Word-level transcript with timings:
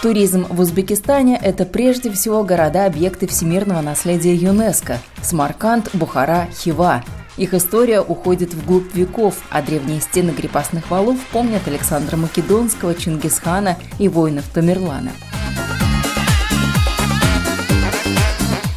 Туризм 0.00 0.46
в 0.48 0.60
Узбекистане– 0.60 1.40
это 1.42 1.64
прежде 1.64 2.12
всего 2.12 2.44
города-объекты 2.44 3.26
всемирного 3.26 3.80
наследия 3.80 4.32
ЮНЕСКо– 4.32 4.98
Смарканд, 5.22 5.90
Бухара, 5.92 6.46
Хива. 6.52 7.02
Их 7.36 7.52
история 7.52 8.00
уходит 8.00 8.54
вглубь 8.54 8.94
веков, 8.94 9.42
а 9.50 9.60
древние 9.60 10.00
стены 10.00 10.32
крепостных 10.32 10.88
валов 10.88 11.18
помнят 11.32 11.66
Александра 11.66 12.16
Македонского, 12.16 12.94
Чингисхана 12.94 13.76
и 13.98 14.08
воинов 14.08 14.44
Тамерлана. 14.54 15.10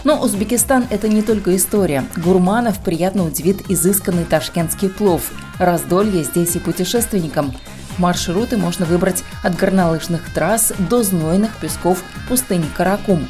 Но 0.04 0.20
Узбекистан– 0.20 0.88
это 0.90 1.08
не 1.08 1.22
только 1.22 1.56
история. 1.56 2.04
Гурманов 2.18 2.80
приятно 2.80 3.26
удивит 3.26 3.70
изысканный 3.70 4.26
ташкентский 4.26 4.90
плов. 4.90 5.32
Раздолье 5.60 6.24
здесь 6.24 6.56
и 6.56 6.60
путешественникам. 6.60 7.54
Маршруты 8.02 8.58
можно 8.58 8.88
выбрать 8.88 9.24
от 9.44 9.56
горнолыжных 9.56 10.34
трасс 10.34 10.74
до 10.90 11.04
знойных 11.04 11.56
песков 11.58 12.04
пустыни 12.28 12.66
Каракум. 12.76 13.28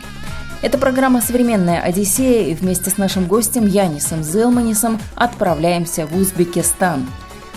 Это 0.61 0.77
программа 0.77 1.19
«Современная 1.19 1.81
Одиссея» 1.81 2.47
и 2.47 2.53
вместе 2.53 2.89
с 2.89 2.97
нашим 2.97 3.27
гостем 3.27 3.67
Янисом 3.67 4.23
Зелманисом 4.23 4.97
отправляемся 5.15 6.07
в 6.07 6.15
Узбекистан. 6.15 7.05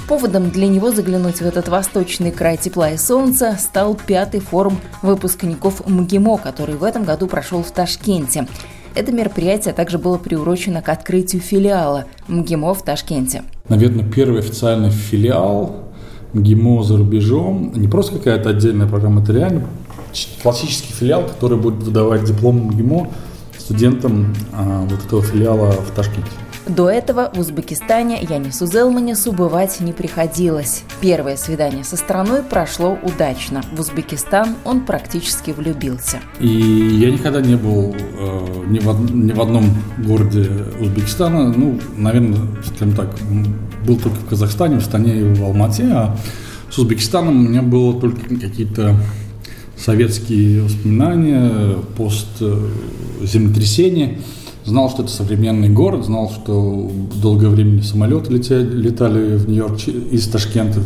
Поводом 0.09 0.51
для 0.51 0.67
него 0.67 0.91
заглянуть 0.91 1.37
в 1.37 1.47
этот 1.47 1.69
восточный 1.69 2.33
край 2.33 2.57
тепла 2.57 2.91
и 2.91 2.97
солнца 2.97 3.57
стал 3.61 3.95
пятый 3.95 4.41
форум 4.41 4.81
выпускников 5.01 5.87
МГИМО, 5.87 6.39
который 6.39 6.75
в 6.75 6.83
этом 6.83 7.05
году 7.05 7.29
прошел 7.29 7.63
в 7.63 7.71
Ташкенте. 7.71 8.49
Это 8.97 9.13
мероприятие 9.13 9.73
также 9.73 9.99
было 9.99 10.19
приурочено 10.19 10.83
к 10.83 10.89
открытию 10.89 11.41
филиала 11.41 12.07
МГИМО 12.27 12.75
в 12.75 12.83
Ташкенте. 12.83 13.45
Наверное, 13.69 14.05
первый 14.05 14.41
официальный 14.41 14.91
филиал 14.91 15.94
ГИМО 16.35 16.83
за 16.83 16.97
рубежом, 16.97 17.73
не 17.75 17.89
просто 17.89 18.19
какая-то 18.19 18.51
отдельная 18.51 18.87
программа, 18.87 19.23
это 19.23 19.33
реально 19.33 19.67
классический 20.43 20.93
филиал, 20.93 21.25
который 21.27 21.59
будет 21.59 21.83
выдавать 21.83 22.25
диплом 22.25 22.71
ГИМО 22.71 23.09
студентам 23.59 24.35
а, 24.53 24.83
вот 24.83 25.05
этого 25.05 25.23
филиала 25.23 25.73
в 25.73 25.91
Ташкенте. 25.93 26.31
До 26.67 26.89
этого 26.89 27.31
в 27.35 27.39
Узбекистане 27.39 28.23
Янису 28.23 28.67
Зелманису 28.67 29.33
бывать 29.33 29.81
не 29.81 29.93
приходилось. 29.93 30.85
Первое 31.03 31.37
свидание 31.37 31.85
со 31.85 31.97
страной 31.97 32.43
прошло 32.43 32.99
удачно. 33.03 33.63
В 33.73 33.81
Узбекистан 33.81 34.55
он 34.65 34.81
практически 34.87 35.51
влюбился. 35.51 36.21
И 36.41 36.49
я 36.49 37.11
никогда 37.11 37.43
не 37.43 37.57
был 37.57 37.95
э, 37.95 38.65
ни, 38.69 38.79
в, 38.79 39.15
ни 39.15 39.33
в 39.33 39.41
одном 39.43 39.67
городе 39.99 40.49
Узбекистана. 40.81 41.53
Ну, 41.53 41.79
наверное, 41.99 42.41
скажем 42.65 42.95
так, 42.95 43.11
был 43.87 43.99
только 43.99 44.17
в 44.17 44.27
Казахстане, 44.27 44.77
в 44.77 44.79
Астане 44.79 45.21
и 45.21 45.35
в 45.35 45.45
Алмате. 45.45 45.85
А 45.93 46.17
с 46.71 46.79
Узбекистаном 46.79 47.45
у 47.45 47.49
меня 47.51 47.61
было 47.61 48.01
только 48.01 48.23
какие-то 48.37 48.97
советские 49.77 50.63
воспоминания, 50.63 51.77
пост 51.95 52.29
э, 52.41 52.69
землетрясения 53.23 54.19
знал, 54.65 54.91
что 54.91 55.03
это 55.03 55.13
современный 55.13 55.69
город, 55.69 56.05
знал, 56.05 56.31
что 56.31 56.91
долгое 57.21 57.49
время 57.49 57.83
самолеты 57.83 58.33
летели, 58.33 58.65
летали 58.65 59.37
в 59.37 59.49
Нью-Йорк 59.49 59.79
из 59.89 60.29
Ташкента 60.29 60.81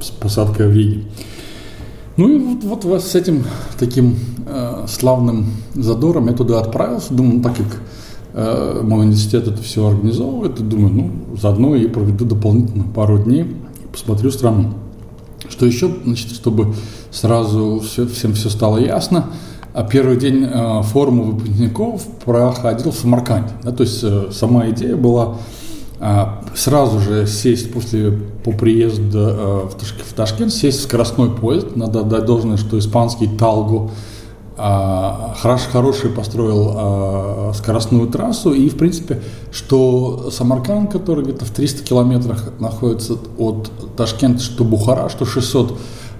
с 0.00 0.10
посадкой 0.10 0.68
в 0.68 0.72
Риге. 0.72 1.04
Ну 2.16 2.28
и 2.28 2.38
вот, 2.38 2.84
вот 2.84 3.02
с 3.02 3.14
этим 3.14 3.44
таким 3.78 4.16
э, 4.46 4.84
славным 4.86 5.46
задором 5.74 6.28
я 6.28 6.32
туда 6.34 6.60
отправился. 6.60 7.12
Думаю, 7.12 7.36
ну, 7.36 7.42
так 7.42 7.56
как 7.56 7.66
э, 8.34 8.80
мой 8.82 9.00
университет 9.00 9.48
это 9.48 9.60
все 9.62 9.88
организовывает, 9.88 10.56
думаю, 10.68 10.94
ну, 10.94 11.36
заодно 11.40 11.74
и 11.74 11.88
проведу 11.88 12.24
дополнительно 12.24 12.84
пару 12.84 13.18
дней, 13.18 13.56
посмотрю 13.90 14.30
страну. 14.30 14.74
Что 15.48 15.66
еще, 15.66 15.90
значит, 16.04 16.30
чтобы 16.30 16.74
сразу 17.10 17.80
все, 17.80 18.06
всем 18.06 18.34
все 18.34 18.50
стало 18.50 18.78
ясно– 18.78 19.30
первый 19.82 20.16
день 20.16 20.48
э, 20.48 20.82
форума 20.82 21.24
выпускников 21.24 22.06
проходил 22.24 22.92
в 22.92 22.94
Самарканде. 22.94 23.52
Да, 23.64 23.72
то 23.72 23.82
есть 23.82 24.04
э, 24.04 24.28
сама 24.30 24.70
идея 24.70 24.94
была 24.94 25.38
э, 25.98 26.24
сразу 26.54 27.00
же 27.00 27.26
сесть 27.26 27.72
после 27.72 28.12
по 28.44 28.52
приезду 28.52 29.68
в 29.68 30.14
Ташкент, 30.14 30.52
сесть 30.52 30.78
в 30.78 30.82
скоростной 30.82 31.30
поезд. 31.30 31.74
Надо 31.74 32.00
отдать 32.00 32.24
должное, 32.24 32.56
что 32.56 32.78
испанский 32.78 33.26
Талго 33.26 33.90
хорош, 34.56 35.62
хороший 35.62 36.10
построил 36.10 37.52
скоростную 37.54 38.06
трассу. 38.06 38.52
И, 38.52 38.68
в 38.68 38.76
принципе, 38.76 39.20
что 39.50 40.30
Самарканд, 40.30 40.92
который 40.92 41.24
где-то 41.24 41.44
в 41.44 41.50
300 41.50 41.82
километрах 41.82 42.52
находится 42.60 43.14
от 43.36 43.72
Ташкента, 43.96 44.40
что 44.40 44.62
Бухара, 44.62 45.08
что 45.08 45.24
600 45.24 45.72
а, 45.72 45.76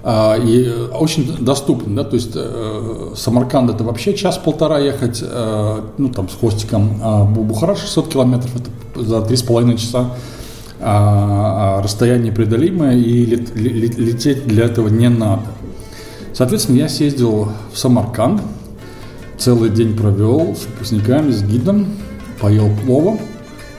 и 0.07 0.71
очень 0.93 1.37
доступен, 1.43 1.95
да, 1.95 2.05
то 2.05 2.17
есть 2.17 2.33
э, 2.35 3.13
Самарканд 3.17 3.71
это 3.71 3.85
вообще 3.85 4.15
час-полтора 4.15 4.79
ехать, 4.79 5.23
э, 5.23 5.81
ну 5.97 6.09
там 6.11 6.29
с 6.29 6.35
хвостиком, 6.35 7.01
а 7.03 7.25
Бухара 7.25 7.75
600 7.75 8.09
километров 8.09 8.51
это 8.55 9.03
за 9.03 9.23
три 9.23 9.37
с 9.37 9.43
половиной 9.43 9.79
часа 9.79 10.11
а, 10.81 11.79
а 11.79 11.83
расстояние 11.83 12.33
преодолимое 12.33 12.99
и 12.99 13.25
лететь 13.25 14.47
для 14.47 14.67
этого 14.67 14.89
не 14.89 15.09
надо. 15.09 15.47
Соответственно, 16.35 16.77
я 16.77 16.91
съездил 16.91 17.49
в 17.73 17.79
Самарканд, 17.79 18.43
целый 19.39 19.71
день 19.71 19.97
провел 19.97 20.55
с 20.55 20.67
выпускниками, 20.67 21.31
с 21.31 21.43
гидом, 21.43 21.87
поел 22.41 22.69
плова 22.85 23.19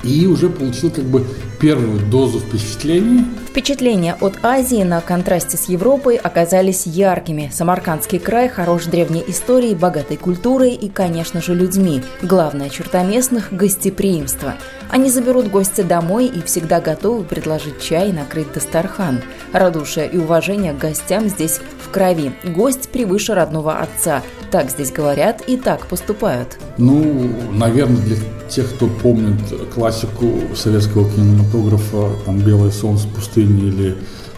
и 0.03 0.25
уже 0.25 0.49
получил 0.49 0.89
как 0.89 1.03
бы 1.03 1.23
первую 1.59 1.99
дозу 2.09 2.39
впечатлений. 2.39 3.25
Впечатления 3.55 4.17
от 4.19 4.43
Азии 4.43 4.83
на 4.83 4.99
контрасте 4.99 5.55
с 5.55 5.69
Европой 5.69 6.17
оказались 6.17 6.85
яркими. 6.85 7.49
Самаркандский 7.53 8.19
край 8.19 8.49
хорош 8.49 8.83
древней 8.83 9.23
историей, 9.25 9.75
богатой 9.75 10.17
культурой 10.17 10.71
и, 10.71 10.89
конечно 10.89 11.41
же, 11.41 11.55
людьми. 11.55 12.03
Главная 12.21 12.67
черта 12.67 13.01
местных– 13.03 13.47
гостеприимство. 13.53 14.55
Они 14.89 15.09
заберут 15.09 15.47
гостя 15.47 15.85
домой 15.85 16.25
и 16.25 16.41
всегда 16.41 16.81
готовы 16.81 17.23
предложить 17.23 17.81
чай 17.81 18.09
и 18.09 18.11
накрыть 18.11 18.51
дастархан. 18.51 19.21
Радушие 19.53 20.09
и 20.09 20.17
уважение 20.17 20.73
к 20.73 20.77
гостям 20.77 21.29
здесь 21.29 21.61
в 21.81 21.89
крови. 21.91 22.33
Гость 22.43 22.89
превыше 22.89 23.35
родного 23.35 23.79
отца. 23.79 24.21
Так 24.55 24.69
здесь 24.69 24.89
говорят 24.89 25.43
и 25.49 25.57
так 25.57 25.85
поступают. 25.85 26.57
Ну, 26.77 27.29
наверное, 27.51 28.01
для 28.01 28.15
тех, 28.47 28.73
кто 28.73 28.87
помнит 28.87 29.35
классику 29.73 30.31
советского 30.55 31.09
кинематографа, 31.11 32.11
там 32.25 32.39
«Белое 32.39 32.71
солнце 32.71 33.05
пустыни» 33.09 33.67
или 33.67 33.97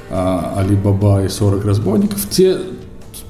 а, 0.09 0.55
«Али 0.57 0.75
Баба 0.75 1.23
и 1.23 1.29
40 1.29 1.63
разбойников», 1.63 2.27
те 2.31 2.57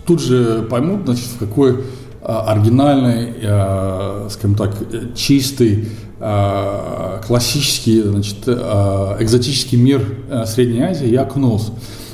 тут 0.06 0.22
же 0.22 0.66
поймут, 0.72 1.02
значит, 1.04 1.26
в 1.26 1.40
какой 1.40 1.84
а, 2.22 2.54
оригинальный, 2.54 3.34
а, 3.44 4.30
скажем 4.30 4.56
так, 4.56 4.74
чистый, 5.14 5.90
а, 6.22 7.22
классический, 7.28 8.02
значит, 8.02 8.48
экзотический 8.48 9.78
мир 9.78 10.06
Средней 10.46 10.84
Азии 10.84 11.10
я 11.10 11.24
окунулся. 11.24 11.74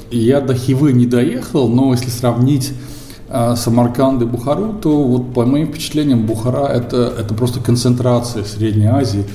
Я 0.10 0.42
до 0.42 0.56
Хивы 0.56 0.94
не 0.94 1.06
доехал, 1.06 1.70
но 1.70 1.92
если 1.94 2.10
сравнить 2.10 2.74
Самарканд 3.56 4.22
и 4.22 4.26
Бухару, 4.26 4.74
то 4.74 5.04
вот 5.04 5.34
по 5.34 5.46
моим 5.46 5.68
впечатлениям 5.68 6.26
Бухара 6.26 6.68
это, 6.68 7.14
это 7.18 7.34
просто 7.34 7.60
концентрация 7.60 8.44
Средней 8.44 8.88
Азии. 8.88 9.26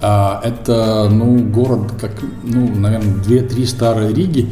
А, 0.00 0.40
это 0.42 1.08
ну, 1.10 1.38
город, 1.38 1.92
как, 2.00 2.12
ну, 2.42 2.74
наверное, 2.74 3.22
две-три 3.22 3.66
старые 3.66 4.12
Риги, 4.12 4.48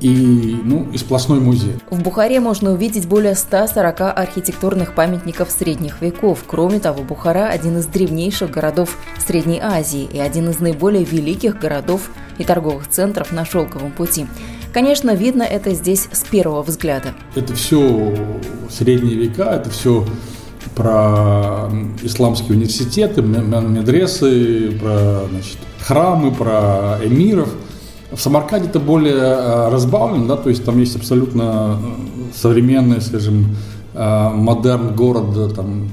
и, 0.00 0.60
ну, 0.62 0.86
и 0.92 0.98
сплошной 0.98 1.40
музей. 1.40 1.74
В 1.90 2.02
Бухаре 2.02 2.40
можно 2.40 2.72
увидеть 2.72 3.06
более 3.06 3.34
140 3.34 4.00
архитектурных 4.00 4.94
памятников 4.94 5.50
средних 5.50 6.00
веков. 6.00 6.44
Кроме 6.46 6.78
того, 6.78 7.02
Бухара– 7.02 7.48
один 7.50 7.78
из 7.78 7.86
древнейших 7.86 8.50
городов 8.50 8.96
Средней 9.24 9.60
Азии 9.60 10.08
и 10.12 10.18
один 10.18 10.50
из 10.50 10.60
наиболее 10.60 11.04
великих 11.04 11.58
городов 11.58 12.10
и 12.38 12.44
торговых 12.44 12.88
центров 12.88 13.32
на 13.32 13.44
Шелковом 13.44 13.90
пути. 13.92 14.26
Конечно, 14.72 15.14
видно 15.14 15.42
это 15.42 15.74
здесь 15.74 16.08
с 16.12 16.24
первого 16.24 16.62
взгляда. 16.62 17.14
Это 17.34 17.54
все 17.54 18.14
средние 18.70 19.16
века, 19.16 19.50
это 19.54 19.70
все 19.70 20.04
про 20.74 21.70
исламские 22.02 22.56
университеты, 22.56 23.22
медресы, 23.22 24.72
про 24.80 25.26
значит, 25.30 25.58
храмы, 25.80 26.32
про 26.32 26.98
эмиров. 27.02 27.48
В 28.12 28.18
Самарканде 28.18 28.68
это 28.68 28.80
более 28.80 29.16
э, 29.16 29.68
разбавлено, 29.68 30.26
да, 30.28 30.36
то 30.36 30.48
есть 30.48 30.64
там 30.64 30.78
есть 30.78 30.96
абсолютно 30.96 31.78
э, 31.82 32.34
современный, 32.34 33.02
скажем, 33.02 33.56
э, 33.92 34.28
модерн 34.30 34.94
город, 34.94 35.54
там, 35.54 35.90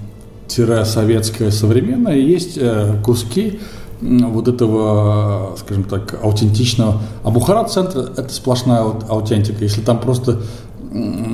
тире 0.47 0.85
советское 0.85 1.51
современное, 1.51 2.15
есть 2.15 2.57
куски 3.03 3.59
вот 4.05 4.47
этого, 4.47 5.55
скажем 5.57 5.83
так, 5.83 6.19
аутентичного. 6.23 7.01
А 7.23 7.29
Бухара-центр– 7.31 8.11
это 8.17 8.33
сплошная 8.33 8.81
аутентика. 8.81 9.63
Если 9.63 9.81
там 9.81 9.99
просто 9.99 10.41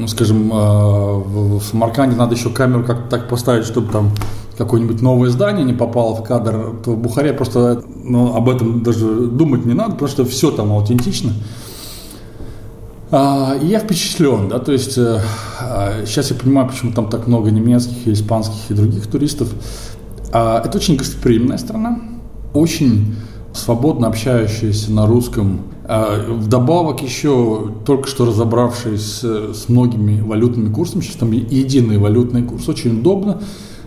скажем, 0.07 0.51
а, 0.53 1.13
в 1.17 1.61
Самарканде 1.61 2.15
надо 2.15 2.33
еще 2.35 2.49
камеру 2.49 2.83
как-то 2.83 3.09
так 3.09 3.29
поставить, 3.29 3.65
чтобы 3.65 3.91
там 3.91 4.11
какое-нибудь 4.57 5.01
новое 5.01 5.29
здание 5.29 5.63
не 5.63 5.73
попало 5.73 6.15
в 6.15 6.23
кадр, 6.23 6.75
то 6.83 6.91
в 6.91 6.97
Бухаре 6.97 7.33
просто 7.33 7.83
ну, 8.03 8.35
об 8.35 8.49
этом 8.49 8.83
даже 8.83 9.27
думать 9.27 9.65
не 9.65 9.73
надо, 9.73 9.93
потому 9.93 10.09
что 10.09 10.25
все 10.25 10.51
там 10.51 10.71
аутентично. 10.71 11.31
А, 13.11 13.55
я 13.61 13.79
впечатлен, 13.79 14.47
да, 14.47 14.59
то 14.59 14.71
есть 14.71 14.97
э, 14.97 15.19
а, 15.59 16.05
сейчас 16.05 16.31
я 16.31 16.37
понимаю, 16.37 16.69
почему 16.69 16.93
там 16.93 17.09
так 17.09 17.27
много 17.27 17.51
немецких, 17.51 18.07
испанских 18.07 18.69
и 18.69 18.73
других 18.73 19.07
туристов. 19.07 19.49
А, 20.31 20.61
это 20.63 20.77
очень 20.77 20.95
гостеприимная 20.95 21.57
страна, 21.57 21.99
очень 22.53 23.15
свободно 23.53 24.07
общающаяся 24.07 24.91
на 24.91 25.05
русском. 25.07 25.61
Вдобавок 25.87 27.01
еще, 27.01 27.71
только 27.85 28.07
что 28.07 28.25
разобравшись 28.25 29.23
с 29.23 29.67
многими 29.67 30.21
валютными 30.21 30.71
курсами, 30.71 31.01
сейчас 31.01 31.17
там 31.17 31.31
единый 31.31 31.97
валютный 31.97 32.43
курс, 32.43 32.69
очень 32.69 32.99
удобно. 32.99 33.41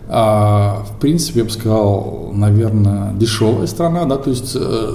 В 0.07 0.97
принципе, 1.01 1.39
я 1.39 1.45
бы 1.47 1.51
сказал, 1.51 2.31
наверное, 2.35 3.15
дешевая 3.15 3.67
страна, 3.67 4.05
да, 4.05 4.19
то 4.19 4.29
есть 4.29 4.55
э, 4.55 4.93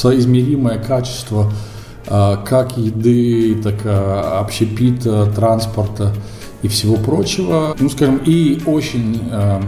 соизмеримое 0.00 0.78
качество 0.78 1.50
а, 2.06 2.36
как 2.38 2.76
еды, 2.76 3.54
так 3.62 3.84
и 3.84 3.88
общепита, 3.88 5.26
транспорта 5.26 6.12
и 6.62 6.68
всего 6.68 6.96
прочего. 6.96 7.76
Ну, 7.78 7.88
скажем, 7.88 8.20
и 8.24 8.60
очень 8.66 9.20
э, 9.30 9.60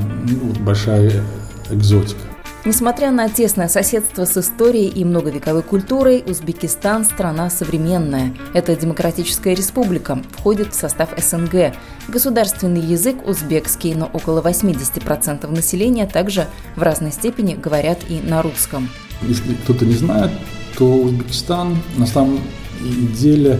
большая 0.64 1.22
экзотика. 1.70 2.31
Несмотря 2.64 3.10
на 3.10 3.28
тесное 3.28 3.66
соседство 3.66 4.24
с 4.24 4.36
историей 4.36 4.86
и 4.86 5.04
многовековой 5.04 5.64
культурой, 5.64 6.22
Узбекистан– 6.24 7.04
страна 7.12 7.50
современная. 7.50 8.34
Это 8.54 8.76
демократическая 8.76 9.52
республика, 9.52 10.22
входит 10.30 10.72
в 10.72 10.78
состав 10.78 11.08
СНГ. 11.18 11.74
Государственный 12.06 12.80
язык– 12.80 13.16
узбекский, 13.26 13.94
но 13.94 14.08
около 14.12 14.40
80% 14.40 15.50
населения 15.50 16.06
также 16.06 16.46
в 16.76 16.82
разной 16.82 17.10
степени 17.10 17.54
говорят 17.54 17.98
и 18.08 18.20
на 18.20 18.42
русском. 18.42 18.88
Если 19.22 19.54
кто-то 19.54 19.84
не 19.84 19.94
знает, 19.94 20.30
то 20.78 20.86
Узбекистан 20.86 21.78
на 21.96 22.06
самом 22.06 22.38
деле 22.80 23.58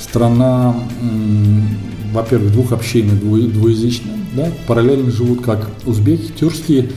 страна, 0.00 0.74
во-первых, 2.12 2.50
двухобщейная, 2.50 3.14
двуязычная. 3.14 4.16
Да? 4.32 4.48
Параллельно 4.66 5.12
живут 5.12 5.44
как 5.44 5.70
узбеки, 5.86 6.32
тюркские, 6.32 6.90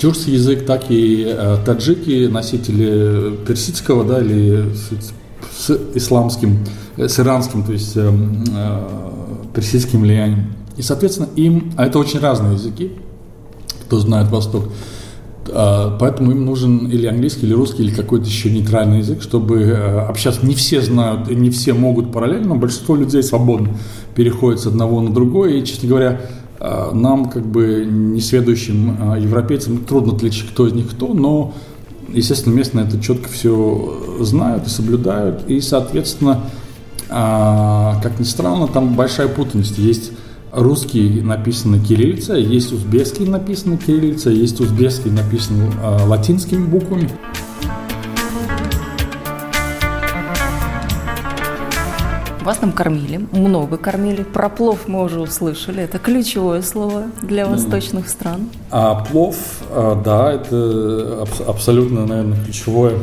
тюркский 0.00 0.34
язык, 0.34 0.64
так 0.64 0.90
и 0.90 1.24
э, 1.28 1.58
таджики, 1.64 2.26
носители 2.26 3.36
персидского 3.46 4.04
да, 4.04 4.20
или 4.20 4.72
с, 4.74 5.68
с 5.68 5.78
исламским, 5.94 6.58
э, 6.96 7.08
с 7.08 7.20
иранским, 7.20 7.62
то 7.62 7.72
есть 7.72 7.96
э, 7.96 8.10
э, 8.10 8.88
персидским 9.54 10.00
влиянием. 10.00 10.54
И, 10.76 10.82
соответственно, 10.82 11.28
им, 11.36 11.72
а 11.76 11.86
это 11.86 11.98
очень 11.98 12.20
разные 12.20 12.54
языки, 12.54 12.92
кто 13.84 13.98
знает 13.98 14.30
Восток, 14.30 14.70
а, 15.52 15.96
поэтому 15.98 16.30
им 16.32 16.44
нужен 16.44 16.86
или 16.86 17.06
английский, 17.06 17.46
или 17.46 17.54
русский, 17.54 17.82
или 17.82 17.94
какой-то 17.94 18.26
еще 18.26 18.50
нейтральный 18.50 18.98
язык, 18.98 19.22
чтобы 19.22 19.60
э, 19.62 20.00
общаться. 20.00 20.44
Не 20.44 20.54
все 20.54 20.80
знают, 20.80 21.30
не 21.30 21.50
все 21.50 21.72
могут 21.72 22.12
параллельно, 22.12 22.48
но 22.48 22.54
большинство 22.56 22.94
людей 22.94 23.22
свободно 23.22 23.76
переходит 24.14 24.60
с 24.60 24.66
одного 24.66 25.00
на 25.00 25.12
другое. 25.12 25.54
И, 25.54 25.64
честно 25.64 25.88
говоря, 25.88 26.20
нам, 26.92 27.30
как 27.30 27.46
бы 27.46 27.86
несведущим 27.86 29.14
э, 29.14 29.20
европейцам, 29.20 29.78
трудно 29.78 30.14
отличить, 30.14 30.50
кто 30.50 30.66
из 30.66 30.72
них 30.72 30.90
кто, 30.90 31.14
но, 31.14 31.54
естественно, 32.08 32.54
местные 32.54 32.86
это 32.86 33.00
четко 33.00 33.28
все 33.30 34.18
знают 34.20 34.66
и 34.66 34.70
соблюдают. 34.70 35.48
И, 35.48 35.60
соответственно, 35.60 36.42
как 37.08 38.20
ни 38.20 38.24
странно, 38.24 38.68
там 38.68 38.94
большая 38.94 39.26
путанность. 39.26 39.78
Есть 39.78 40.12
русский 40.52 41.20
написано 41.22 41.80
кириллица, 41.80 42.34
есть 42.34 42.72
узбекский 42.72 43.26
написано 43.26 43.78
кириллица, 43.78 44.30
есть 44.30 44.60
узбекский 44.60 45.10
написано 45.10 45.72
латинскими 46.06 46.64
буквами. 46.64 47.10
Вас 52.44 52.56
там 52.56 52.72
кормили, 52.72 53.20
много 53.32 53.76
кормили. 53.76 54.22
Про 54.22 54.48
плов 54.48 54.88
мы 54.88 55.04
уже 55.04 55.20
услышали. 55.20 55.82
Это 55.82 55.98
ключевое 55.98 56.62
слово 56.62 57.04
для 57.22 57.46
восточных 57.46 58.08
стран. 58.08 58.48
А 58.70 58.94
плов, 59.04 59.36
э, 59.70 59.96
да, 60.02 60.32
это 60.32 61.26
абсолютно, 61.46 62.06
наверное, 62.06 62.42
ключевое. 62.42 62.98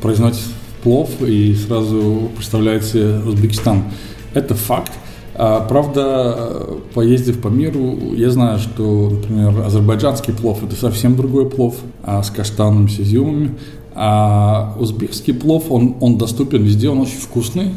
Произносить 0.00 0.52
плов 0.84 1.10
и 1.20 1.54
сразу 1.54 2.30
представляется 2.36 3.20
Узбекистан. 3.26 3.84
Это 4.32 4.54
факт. 4.54 4.92
А, 5.34 5.60
правда, 5.60 6.66
поездив 6.94 7.40
по 7.40 7.48
миру, 7.48 7.96
я 8.14 8.30
знаю, 8.30 8.58
что, 8.58 9.10
например, 9.10 9.60
азербайджанский 9.66 10.32
плов– 10.32 10.62
это 10.64 10.76
совсем 10.76 11.16
другой 11.16 11.48
плов 11.50 11.76
а 12.02 12.22
с 12.22 12.30
каштанами, 12.30 12.86
с 12.86 13.00
изюмами. 13.00 13.56
А 13.94 14.76
узбекский 14.78 15.34
плов, 15.34 15.70
он, 15.70 15.96
он 16.00 16.18
доступен 16.18 16.62
везде, 16.62 16.88
он 16.88 17.00
очень 17.00 17.18
вкусный. 17.18 17.74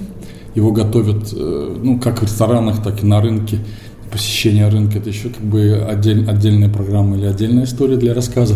Его 0.56 0.72
готовят, 0.72 1.34
э, 1.34 1.78
ну, 1.82 2.00
как 2.00 2.20
в 2.20 2.24
ресторанах, 2.24 2.84
так 2.84 3.04
и 3.04 3.06
на 3.06 3.22
рынке. 3.22 3.60
Посещение 4.12 4.68
рынка– 4.68 4.98
это 5.00 5.10
еще 5.10 5.30
как 5.30 5.44
бы 5.44 5.86
отдель, 5.90 6.30
отдельная 6.30 6.68
программа 6.68 7.18
или 7.18 7.26
отдельная 7.26 7.64
история 7.64 7.96
для 7.96 8.14
рассказа. 8.14 8.56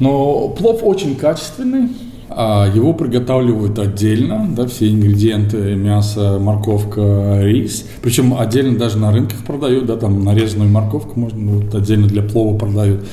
Но 0.00 0.48
плов 0.48 0.80
очень 0.82 1.14
качественный, 1.14 1.90
а 2.30 2.70
его 2.74 2.92
приготавливают 2.92 3.78
отдельно, 3.78 4.48
да, 4.56 4.66
все 4.66 4.90
ингредиенты, 4.90 5.76
мясо, 5.76 6.38
морковка, 6.40 7.40
рис. 7.42 7.86
Причем 8.02 8.38
отдельно 8.38 8.76
даже 8.76 8.98
на 8.98 9.12
рынках 9.12 9.44
продают, 9.44 9.86
да, 9.86 9.96
там 9.96 10.24
нарезанную 10.24 10.70
морковку 10.70 11.18
можно, 11.18 11.52
вот 11.52 11.74
отдельно 11.74 12.06
для 12.06 12.22
плова 12.22 12.58
продают. 12.58 13.04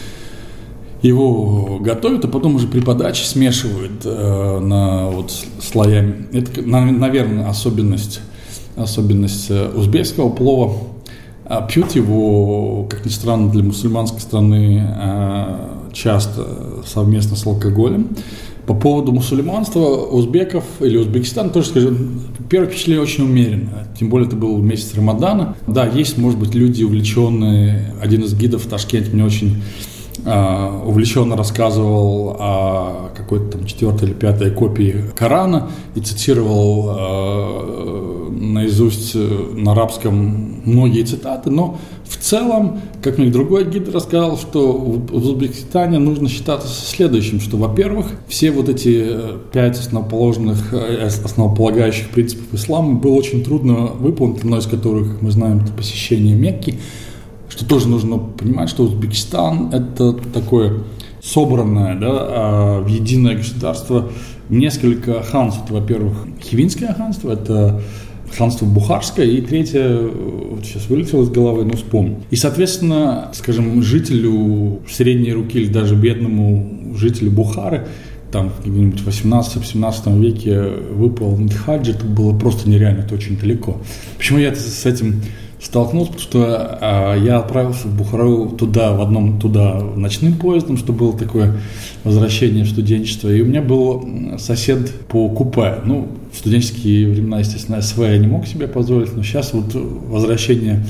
Его 1.06 1.78
готовят, 1.82 2.26
а 2.26 2.28
потом 2.28 2.56
уже 2.56 2.68
при 2.68 2.80
подаче 2.80 3.26
смешивают 3.26 4.04
э, 4.06 4.60
на 4.60 5.08
вот 5.12 5.32
слоями. 5.62 6.26
Это, 6.32 6.64
наверное, 6.64 7.48
особенность, 7.48 8.22
особенность 8.76 9.52
э, 9.52 9.70
узбекского 9.76 10.32
плова. 10.32 10.78
А 11.46 11.62
пьют 11.62 11.92
его, 11.92 12.88
как 12.90 13.06
ни 13.06 13.12
странно, 13.12 13.52
для 13.52 13.62
мусульманской 13.62 14.20
страны 14.20 14.84
э, 14.84 15.68
часто 15.94 16.82
совместно 16.88 17.36
с 17.36 17.46
алкоголем. 17.46 18.10
По 18.66 18.74
поводу 18.74 19.12
мусульманства, 19.12 19.86
узбеков 20.08 20.64
или 20.80 20.98
Узбекистан, 20.98 21.52
тоже 21.52 21.68
скажу, 21.68 21.96
первое 22.50 22.68
впечатление 22.68 23.04
очень 23.04 23.26
умеренно. 23.26 23.88
Тем 24.00 24.10
более 24.10 24.26
это 24.28 24.36
был 24.36 24.58
месяц 24.58 24.96
Рамадана. 24.96 25.56
Да, 25.68 25.86
есть, 25.86 26.18
может 26.18 26.40
быть, 26.40 26.56
люди 26.56 26.84
увлеченные. 26.84 27.94
Один 28.02 28.24
из 28.24 28.34
гидов 28.34 28.66
в 28.66 28.68
Ташкенте 28.68 29.12
мне 29.12 29.24
очень 29.24 29.62
увлеченно 30.26 31.36
рассказывал 31.38 32.36
о 32.40 33.12
какой-то 33.16 33.58
там 33.58 33.66
четвертой 33.66 34.10
или 34.10 34.16
пятой 34.16 34.50
копии 34.50 35.06
Корана 35.16 35.70
и 35.94 36.00
цитировал 36.00 36.90
uh, 36.90 38.16
наизусть 38.36 39.12
э, 39.16 39.54
на 39.56 39.72
арабском 39.72 40.62
многие 40.66 41.04
цитаты, 41.04 41.50
но 41.50 41.78
в 42.06 42.18
целом, 42.18 42.82
как 43.02 43.18
мне 43.18 43.30
другой 43.30 43.70
гид 43.70 43.90
рассказал, 43.90 44.38
что 44.38 44.74
в 44.74 45.16
Узбекистане 45.16 46.00
нужно 46.00 46.30
считаться 46.30 46.68
следующим, 46.68 47.40
что, 47.40 47.58
во-первых, 47.58 48.08
все 48.28 48.52
вот 48.52 48.70
эти 48.70 49.06
э, 49.08 49.38
пять 49.52 49.80
основоположных, 49.80 50.74
э, 50.74 51.08
основополагающих 51.24 52.10
принципов 52.10 52.54
ислама 52.54 52.94
было 52.94 53.16
очень 53.16 53.44
трудно 53.44 53.88
выполнить, 53.88 54.40
одно 54.40 54.58
из 54.58 54.66
которых, 54.66 55.14
как 55.14 55.22
мы 55.22 55.32
знаем, 55.32 55.62
это 55.64 55.72
посещение 55.74 56.36
Мекки, 56.36 56.80
что 57.56 57.66
тоже 57.66 57.88
нужно 57.88 58.18
понимать, 58.18 58.70
что 58.70 58.84
Узбекистан– 58.84 59.70
это 59.74 60.14
такое 60.14 60.84
собранное 61.22 61.98
да, 61.98 62.10
а, 62.12 62.82
в 62.82 62.88
единое 62.88 63.36
государство 63.36 64.10
несколько 64.50 65.24
ханств. 65.24 65.70
Во-первых, 65.70 66.28
Хивинское 66.44 66.94
ханство– 66.94 67.32
это 67.34 67.82
ханство 68.36 68.66
Бухарское, 68.66 69.26
и 69.26 69.42
третье, 69.42 69.98
вот 70.52 70.66
сейчас 70.66 70.90
вылетело 70.90 71.24
из 71.24 71.30
головы, 71.30 71.64
но 71.64 71.74
вспомню. 71.74 72.24
И, 72.30 72.36
соответственно, 72.36 73.32
скажем, 73.34 73.82
жителю 73.82 74.82
средней 74.90 75.32
руки 75.32 75.58
или 75.58 75.72
даже 75.72 75.96
бедному 75.96 76.94
жителю 76.96 77.32
Бухары 77.32 77.88
там 78.32 78.52
где-нибудь 78.66 79.00
в 79.00 79.08
18-17 79.08 80.20
веке 80.20 80.62
выпал 80.92 81.40
Хадж, 81.66 81.92
это 81.92 82.04
было 82.04 82.38
просто 82.38 82.70
нереально, 82.70 83.02
это 83.02 83.16
очень 83.16 83.38
далеко. 83.38 83.78
Почему 84.18 84.40
я 84.40 84.54
с 84.54 84.86
этим 84.86 85.22
столкнулся, 85.62 86.12
потому 86.12 86.30
что 86.30 86.78
а, 86.82 87.16
я 87.16 87.40
отправился 87.40 87.88
в 87.88 87.98
Бухару 87.98 88.50
туда, 88.50 88.94
в 88.94 89.02
одном 89.02 89.40
туда 89.40 89.82
ночным 89.96 90.34
поездом, 90.36 90.78
что 90.78 90.94
было 90.94 91.18
такое 91.18 91.58
возвращение 92.04 92.64
в 92.64 92.70
студенчество. 92.70 93.30
И 93.30 93.42
у 93.42 93.46
меня 93.46 93.62
был 93.62 94.38
сосед 94.38 94.92
по 95.08 95.30
купе. 95.30 95.80
Ну, 95.86 96.10
в 96.32 96.38
студенческие 96.38 97.10
времена, 97.10 97.40
естественно, 97.40 97.82
СВ 97.82 98.00
я 98.00 98.18
не 98.18 98.28
мог 98.28 98.48
себе 98.48 98.68
позволить, 98.68 99.16
но 99.16 99.24
сейчас 99.24 99.54
вот 99.54 99.74
возвращение 99.74 100.86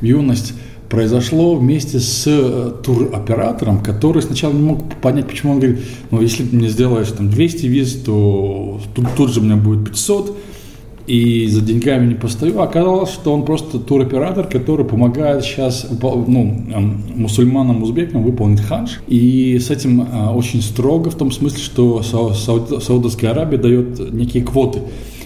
в 0.00 0.04
юность 0.04 0.52
произошло 0.92 1.54
вместе 1.54 2.00
с 2.00 2.24
э, 2.26 2.70
туроператором, 2.84 3.82
который 3.82 4.22
сначала 4.22 4.52
не 4.52 4.60
мог 4.60 4.94
понять, 5.00 5.26
почему 5.26 5.52
он 5.52 5.60
говорит, 5.60 5.80
ну, 6.10 6.20
если 6.20 6.44
ты 6.44 6.54
мне 6.54 6.68
сделаешь 6.68 7.08
там 7.08 7.30
200 7.30 7.66
виз, 7.66 7.94
то 8.04 8.78
тут, 8.94 9.06
тут 9.16 9.32
же 9.32 9.40
у 9.40 9.42
меня 9.42 9.56
будет 9.56 9.86
500, 9.86 10.36
и 11.06 11.46
за 11.48 11.60
деньгами 11.60 12.08
не 12.08 12.14
постою. 12.14 12.60
Оказалось, 12.60 13.10
что 13.10 13.32
он 13.32 13.44
просто 13.44 13.78
туроператор, 13.78 14.46
который 14.46 14.84
помогает 14.84 15.44
сейчас 15.44 15.86
ну, 15.90 16.64
мусульманам, 17.14 17.82
узбекам 17.82 18.22
выполнить 18.22 18.60
хадж. 18.60 18.98
И 19.08 19.58
с 19.58 19.70
этим 19.70 20.02
э, 20.02 20.28
очень 20.30 20.62
строго, 20.62 21.10
в 21.10 21.16
том 21.16 21.30
смысле, 21.30 21.58
что 21.58 22.02
Саудовская 22.02 23.32
Аравия 23.32 23.58
дает 23.58 24.12
некие 24.12 24.44
квоты. 24.44 24.80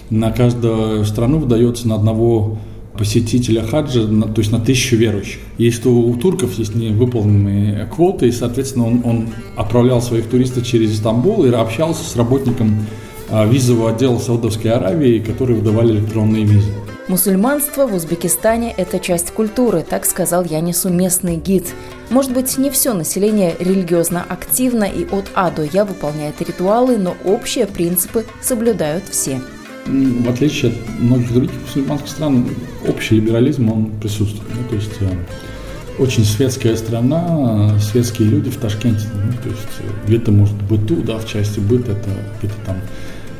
На 0.09 0.31
каждую 0.31 1.05
страну 1.05 1.39
выдается 1.39 1.87
на 1.87 1.95
одного 1.95 2.57
посетителя 2.97 3.61
хаджа, 3.61 4.07
то 4.07 4.39
есть 4.39 4.51
на 4.51 4.59
тысячу 4.59 4.95
верующих. 4.95 5.39
Есть 5.57 5.85
у 5.85 6.13
турков 6.15 6.57
есть 6.57 6.75
невыполненные 6.75 7.85
квоты, 7.85 8.27
и, 8.27 8.31
соответственно, 8.31 8.87
он, 8.87 9.01
он 9.03 9.27
отправлял 9.55 10.01
своих 10.01 10.25
туристов 10.25 10.65
через 10.65 10.97
Стамбул 10.97 11.45
и 11.45 11.51
общался 11.51 12.03
с 12.03 12.15
работником 12.15 12.79
а, 12.79 13.06
визового 13.29 13.91
отдела 13.91 14.19
Саудовской 14.19 14.71
Аравии, 14.71 15.19
которые 15.19 15.57
выдавали 15.59 15.93
электронные 15.93 16.45
визы. 16.45 16.71
Мусульманство 17.07 17.87
в 17.87 17.93
Узбекистане– 17.95 18.73
это 18.77 18.99
часть 18.99 19.31
культуры, 19.31 19.85
так 19.89 20.05
сказал 20.05 20.43
Янису 20.43 20.89
местный 20.89 21.37
гид. 21.37 21.73
Может 22.09 22.33
быть, 22.33 22.57
не 22.57 22.69
все 22.69 22.93
население 22.93 23.55
религиозно 23.59 24.25
активно 24.27 24.83
и 24.83 25.05
от 25.05 25.31
А 25.33 25.49
до 25.49 25.63
Я 25.63 25.85
выполняет 25.85 26.41
ритуалы, 26.41 26.97
но 26.97 27.15
общие 27.23 27.65
принципы 27.65 28.25
соблюдают 28.41 29.05
все. 29.09 29.39
В 29.85 30.29
отличие 30.29 30.73
от 30.73 30.99
многих 30.99 31.31
других 31.31 31.51
мусульманских 31.61 32.09
стран, 32.09 32.49
общий 32.85 33.15
либерализм, 33.15 33.71
он 33.71 33.91
присутствует. 34.01 34.49
Ну, 34.53 34.67
то 34.69 34.75
есть 34.75 34.91
э, 34.99 36.03
очень 36.03 36.25
светская 36.25 36.75
страна, 36.75 37.79
светские 37.79 38.27
люди 38.27 38.49
в 38.49 38.57
Ташкенте. 38.57 39.05
Ну, 39.13 39.31
то 39.41 39.47
есть 39.47 39.79
э, 39.79 40.07
где-то 40.07 40.33
может 40.33 40.61
быту, 40.63 40.97
да, 40.97 41.19
в 41.19 41.25
части 41.25 41.61
быта, 41.61 41.93
это 41.93 42.09
где-то 42.39 42.55
там 42.65 42.75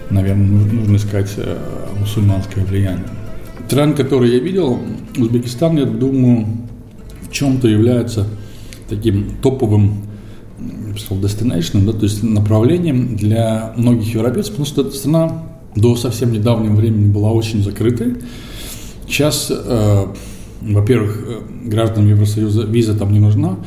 наверное, 0.10 0.46
нужно 0.48 0.96
искать 0.96 1.34
э, 1.38 1.58
мусульманское 2.00 2.64
влияние. 2.66 3.06
Тренд, 3.70 3.98
который 3.98 4.32
я 4.32 4.40
видел, 4.40 4.80
Узбекистан, 5.18 5.78
я 5.78 5.86
думаю, 5.86 6.48
в 7.22 7.32
чем-то 7.32 7.68
является 7.68 8.26
таким 8.88 9.38
топовым 9.42 10.04
destination, 10.96 11.86
да, 11.86 11.94
то 11.94 12.04
есть 12.04 12.24
направлением 12.24 13.16
для 13.16 13.74
многих 13.76 14.14
европейцев, 14.14 14.52
потому 14.52 14.66
что 14.66 14.82
эта 14.82 14.92
страна 14.92 15.44
до 15.76 15.96
совсем 15.96 16.32
недавнего 16.32 16.74
времени 16.74 17.12
была 17.12 17.32
очень 17.32 17.64
закрытой. 17.64 18.16
Сейчас, 19.08 19.52
э, 19.52 20.06
во-первых, 20.62 21.24
э, 21.28 21.70
гражданам 21.70 22.10
Евросоюза 22.10 22.64
виза 22.64 22.98
там 22.98 23.14
не 23.14 23.20
нужна. 23.20 23.58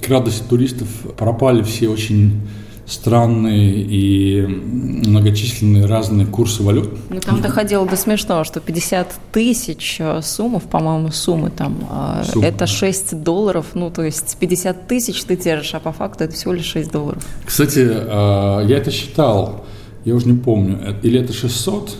К 0.00 0.08
радости 0.08 0.42
туристов 0.48 0.88
пропали 1.16 1.62
все 1.62 1.88
очень 1.88 2.42
странные 2.88 3.82
и 3.82 4.46
многочисленные 4.46 5.84
разные 5.84 6.26
курсы 6.26 6.62
валют. 6.62 6.90
Ну, 7.10 7.20
там 7.20 7.42
доходило 7.42 7.86
до 7.86 7.96
смешного, 7.96 8.44
что 8.44 8.60
50 8.60 9.12
тысяч 9.30 9.96
э, 10.00 10.20
суммов, 10.22 10.64
по-моему, 10.64 11.10
суммы 11.10 11.50
там, 11.50 11.76
э, 11.90 12.24
Сумма, 12.24 12.46
это 12.46 12.66
6 12.66 13.10
да. 13.10 13.16
долларов, 13.18 13.66
ну, 13.74 13.90
то 13.90 14.02
есть 14.02 14.36
50 14.40 14.88
тысяч 14.88 15.22
ты 15.24 15.36
держишь, 15.36 15.74
а 15.74 15.80
по 15.80 15.92
факту 15.92 16.24
это 16.24 16.34
всего 16.34 16.54
лишь 16.54 16.64
6 16.64 16.90
долларов. 16.90 17.24
Кстати, 17.44 17.86
э, 17.86 18.66
я 18.66 18.78
это 18.78 18.90
считал, 18.90 19.66
я 20.06 20.14
уже 20.14 20.26
не 20.26 20.38
помню, 20.38 20.96
или 21.02 21.20
это 21.20 21.32
600 21.32 21.96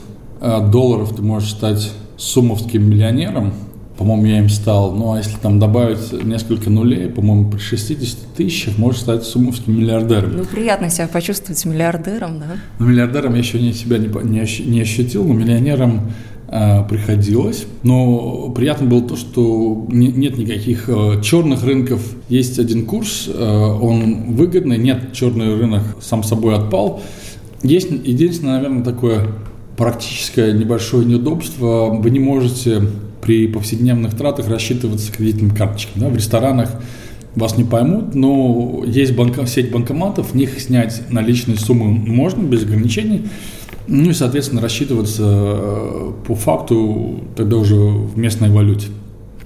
долларов 0.71 1.17
ты 1.17 1.21
можешь 1.21 1.51
стать 1.51 1.93
сумовским 2.17 2.89
миллионером– 2.89 3.53
по-моему, 3.99 4.27
я 4.27 4.39
им 4.39 4.49
стал. 4.49 4.93
Ну, 4.93 5.13
а 5.13 5.19
если 5.19 5.37
там 5.37 5.59
добавить 5.59 6.13
несколько 6.25 6.71
нулей, 6.71 7.09
по-моему, 7.09 7.51
при 7.51 7.59
60 7.59 8.35
тысячах 8.37 8.79
можешь 8.79 9.01
стать 9.01 9.25
сумовским 9.25 9.77
миллиардером. 9.77 10.37
Ну, 10.37 10.45
приятно 10.45 10.89
себя 10.89 11.09
почувствовать 11.09 11.63
миллиардером, 11.65 12.39
да? 12.39 12.47
Ну, 12.79 12.87
миллиардером 12.87 13.33
я 13.33 13.41
еще 13.41 13.59
не, 13.59 13.73
себя 13.73 13.99
не, 13.99 14.07
не, 14.07 14.67
не 14.71 14.81
ощутил, 14.81 15.25
но 15.25 15.35
миллионером 15.35 16.13
э, 16.47 16.85
приходилось. 16.89 17.67
Но 17.83 18.51
приятно 18.51 18.87
было 18.87 19.03
то, 19.03 19.17
что 19.17 19.87
не, 19.89 20.07
нет 20.13 20.39
никаких 20.39 20.89
э, 20.89 21.21
черных 21.21 21.65
рынков. 21.65 22.01
Есть 22.29 22.61
один 22.61 22.87
курс, 22.87 23.29
э, 23.29 23.35
он 23.37 24.33
выгодный, 24.35 24.79
нет, 24.79 25.13
черный 25.13 25.57
рынок 25.57 25.83
сам 26.01 26.23
собой 26.23 26.55
отпал. 26.55 27.03
Есть 27.65 27.91
единственное, 27.91 28.59
наверное, 28.59 28.85
такое 28.85 29.27
практическое 29.77 30.53
небольшое 30.53 31.05
неудобство. 31.05 31.87
Вы 31.91 32.11
не 32.11 32.21
можете 32.21 32.83
при 33.21 33.47
повседневных 33.47 34.17
тратах 34.17 34.49
рассчитываться 34.49 35.13
кредитными 35.13 35.55
карточками. 35.55 36.03
Да? 36.03 36.09
В 36.09 36.17
ресторанах 36.17 36.71
вас 37.35 37.57
не 37.57 37.65
поймут, 37.65 38.15
но 38.15 38.83
есть 38.87 39.15
банка, 39.15 39.47
сеть 39.47 39.71
банкоматов, 39.71 40.33
в 40.33 40.35
них 40.35 40.61
снять 40.61 41.03
наличные 41.11 41.57
суммы 41.57 41.87
можно 41.87 42.43
без 42.43 42.63
ограничений. 42.65 43.29
Ну 43.87 44.11
и, 44.11 44.13
соответственно, 44.13 44.61
рассчитываться 44.61 45.23
э, 45.25 46.13
по 46.27 46.35
факту 46.35 47.21
тогда 47.37 47.57
уже 47.57 47.77
в 47.77 48.19
местной 48.19 48.51
валюте. 48.51 48.89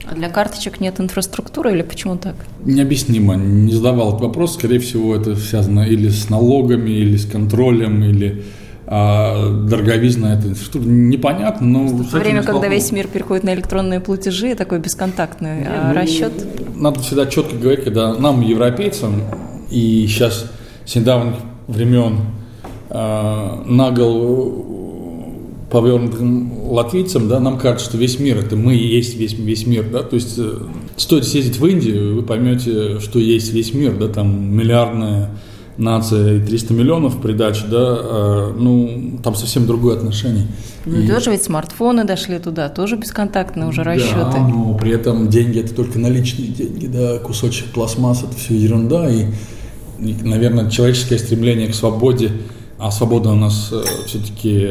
А 0.04 0.14
для 0.14 0.28
карточек 0.28 0.80
нет 0.80 1.00
инфраструктуры 1.00 1.72
или 1.72 1.82
почему 1.82 2.16
так? 2.16 2.34
Необъяснимо. 2.64 3.36
Не 3.36 3.72
задавал 3.72 4.08
этот 4.08 4.22
вопрос. 4.22 4.54
Скорее 4.54 4.80
всего, 4.80 5.14
это 5.14 5.36
связано 5.36 5.80
или 5.80 6.08
с 6.08 6.28
налогами, 6.28 6.90
или 6.90 7.16
с 7.16 7.24
контролем, 7.24 8.02
или 8.02 8.42
дороговизна 8.92 10.34
этой 10.34 10.50
инфраструктуры 10.50 10.94
непонятно, 10.94 11.66
но... 11.66 11.86
В 11.86 12.12
время, 12.12 12.42
когда 12.42 12.68
весь 12.68 12.92
мир 12.92 13.08
переходит 13.08 13.44
на 13.44 13.54
электронные 13.54 14.00
платежи, 14.00 14.54
такой 14.54 14.80
бесконтактный 14.80 15.60
Нет, 15.60 15.68
а, 15.70 15.92
ну, 15.92 16.00
расчет? 16.00 16.32
Надо 16.76 17.00
всегда 17.00 17.26
четко 17.26 17.56
говорить, 17.56 17.84
когда 17.84 18.14
нам, 18.14 18.42
европейцам, 18.42 19.22
и 19.70 20.06
сейчас 20.06 20.44
с 20.84 20.94
недавних 20.94 21.36
времен 21.68 22.18
а, 22.90 23.62
на 23.66 23.90
голову 23.92 24.72
повернутым 25.70 26.70
латвийцам, 26.70 27.28
да, 27.28 27.40
нам 27.40 27.58
кажется, 27.58 27.86
что 27.86 27.96
весь 27.96 28.18
мир 28.18 28.38
это 28.38 28.56
мы 28.56 28.76
и 28.76 28.86
есть 28.86 29.16
весь, 29.16 29.32
весь 29.32 29.66
мир, 29.66 29.88
да, 29.90 30.02
то 30.02 30.16
есть 30.16 30.34
э, 30.36 30.58
стоит 30.98 31.24
съездить 31.24 31.58
в 31.58 31.66
Индию, 31.66 32.14
вы 32.14 32.22
поймете, 32.22 33.00
что 33.00 33.18
есть 33.18 33.54
весь 33.54 33.72
мир, 33.72 33.96
да, 33.96 34.08
там 34.08 34.54
миллиардная 34.54 35.30
нация 35.82 36.36
и 36.36 36.40
300 36.40 36.74
миллионов 36.74 37.16
в 37.16 37.20
придачу, 37.20 37.64
да, 37.68 37.78
а, 37.80 38.54
ну, 38.56 39.18
там 39.22 39.34
совсем 39.34 39.66
другое 39.66 39.96
отношение. 39.96 40.46
Ну, 40.86 41.00
и 41.00 41.06
тоже 41.06 41.30
ведь 41.30 41.42
смартфоны 41.42 42.04
дошли 42.04 42.38
туда, 42.38 42.68
тоже 42.68 42.96
бесконтактные 42.96 43.68
уже 43.68 43.82
расчеты. 43.82 44.14
Да, 44.14 44.48
но 44.48 44.74
при 44.74 44.92
этом 44.92 45.28
деньги– 45.28 45.58
это 45.60 45.74
только 45.74 45.98
наличные 45.98 46.48
деньги, 46.48 46.86
да, 46.86 47.18
кусочек 47.18 47.66
пластмасс– 47.66 48.22
это 48.24 48.36
все 48.36 48.56
ерунда, 48.56 49.10
и, 49.10 49.26
и, 49.98 50.16
наверное, 50.22 50.70
человеческое 50.70 51.18
стремление 51.18 51.68
к 51.68 51.74
свободе, 51.74 52.30
а 52.78 52.90
свобода 52.90 53.30
у 53.30 53.36
нас 53.36 53.68
э, 53.70 53.82
все-таки 54.06 54.68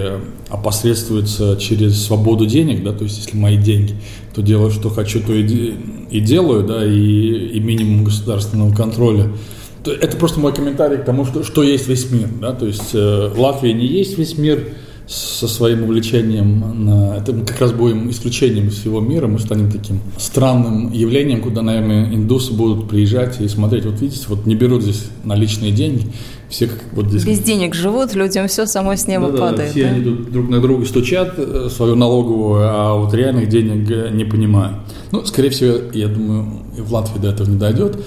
опосредствуется 0.49 1.55
через 1.55 2.03
свободу 2.03 2.45
денег, 2.45 2.83
да, 2.83 2.91
то 2.91 3.05
есть 3.05 3.19
если 3.19 3.37
мои 3.37 3.57
деньги, 3.57 3.95
то 4.33 4.41
делаю, 4.41 4.71
что 4.71 4.89
хочу, 4.89 5.21
то 5.21 5.33
и, 5.33 5.75
и 6.09 6.19
делаю, 6.19 6.65
да, 6.65 6.85
и, 6.85 6.91
и 6.91 7.59
минимум 7.59 8.05
государственного 8.05 8.73
контроля– 8.73 9.29
это 9.85 10.17
просто 10.17 10.39
мой 10.39 10.53
комментарий 10.53 10.97
к 10.97 11.05
тому, 11.05 11.25
что, 11.25 11.43
что 11.43 11.63
есть 11.63 11.87
весь 11.87 12.11
мир. 12.11 12.27
Да? 12.39 12.53
То 12.53 12.65
есть 12.65 12.93
э, 12.93 13.31
Латвия 13.35 13.73
не 13.73 13.85
есть 13.85 14.17
весь 14.17 14.37
мир 14.37 14.67
со 15.07 15.47
своим 15.47 15.83
увлечением. 15.83 16.85
На, 16.85 17.17
это 17.17 17.33
мы 17.33 17.45
как 17.45 17.59
раз 17.59 17.73
будем 17.73 18.09
исключением 18.09 18.67
из 18.67 18.77
всего 18.77 19.01
мира. 19.01 19.27
Мы 19.27 19.39
станем 19.39 19.71
таким 19.71 19.99
странным 20.17 20.91
явлением, 20.91 21.41
куда, 21.41 21.61
наверное, 21.61 22.13
индусы 22.13 22.53
будут 22.53 22.87
приезжать 22.87 23.41
и 23.41 23.47
смотреть. 23.47 23.85
Вот 23.85 23.99
видите, 23.99 24.25
вот 24.29 24.45
не 24.45 24.55
берут 24.55 24.83
здесь 24.83 25.05
наличные 25.23 25.71
деньги. 25.71 26.05
Все 26.49 26.67
как 26.67 26.79
вот 26.91 27.07
здесь... 27.07 27.25
Без 27.25 27.39
денег 27.39 27.73
живут, 27.73 28.13
людям 28.13 28.47
все 28.47 28.65
само 28.65 28.95
с 28.95 29.07
неба 29.07 29.31
да, 29.31 29.37
падает. 29.37 29.71
все 29.71 29.83
да? 29.83 29.89
они 29.89 30.03
тут 30.03 30.31
друг 30.31 30.49
на 30.49 30.59
друга 30.59 30.85
стучат 30.85 31.35
э, 31.37 31.69
свою 31.69 31.95
налоговую, 31.95 32.61
а 32.63 32.95
вот 32.95 33.13
реальных 33.13 33.47
денег 33.47 33.89
э, 33.89 34.09
не 34.11 34.25
понимают. 34.25 34.77
Ну, 35.11 35.25
скорее 35.25 35.49
всего, 35.49 35.77
я 35.93 36.07
думаю, 36.07 36.61
и 36.77 36.81
в 36.81 36.91
Латвии 36.91 37.19
до 37.19 37.29
этого 37.29 37.49
не 37.49 37.57
дойдет. 37.57 37.97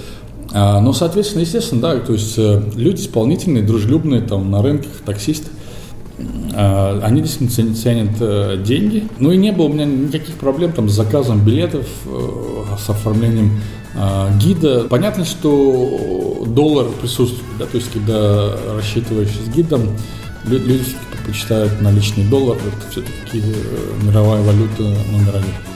А, 0.57 0.81
ну, 0.81 0.93
соответственно, 0.93 1.41
естественно, 1.41 1.83
да, 1.83 1.99
то 1.99 2.13
есть 2.13 2.39
э, 2.39 2.63
люди 2.77 3.01
исполнительные, 3.01 3.65
дружелюбные 3.65 4.21
там 4.21 4.53
на 4.53 4.63
рынках, 4.63 4.93
таксисты, 5.05 5.51
а, 6.55 7.01
они 7.03 7.23
действительно 7.23 7.75
ценят 7.75 8.13
э, 8.21 8.63
деньги. 8.65 9.09
Ну 9.19 9.33
и 9.33 9.37
не 9.37 9.51
было 9.51 9.67
у 9.67 9.73
меня 9.73 9.85
никаких 9.85 10.37
проблем 10.37 10.73
там 10.73 10.89
с 10.89 10.93
заказом 10.93 11.45
билетов, 11.45 11.87
э, 12.07 12.77
с 12.79 12.89
оформлением 12.89 13.61
а, 13.97 14.31
гида. 14.39 14.85
Понятно, 14.89 15.25
что 15.25 16.45
доллар 16.47 16.87
присутствует, 17.01 17.59
да, 17.59 17.67
то 17.67 17.77
есть 17.77 17.91
когда 17.93 18.57
рассчитываешь 18.77 19.33
с 19.33 19.53
гидом, 19.53 19.83
люди 20.45 20.85
предпочитают 21.11 21.83
наличный 21.83 22.29
доллар, 22.29 22.59
это 22.59 22.91
все-таки 22.93 23.43
мировая 24.05 24.41
валюта 24.43 24.83
номер 25.11 25.35
один. 25.35 25.74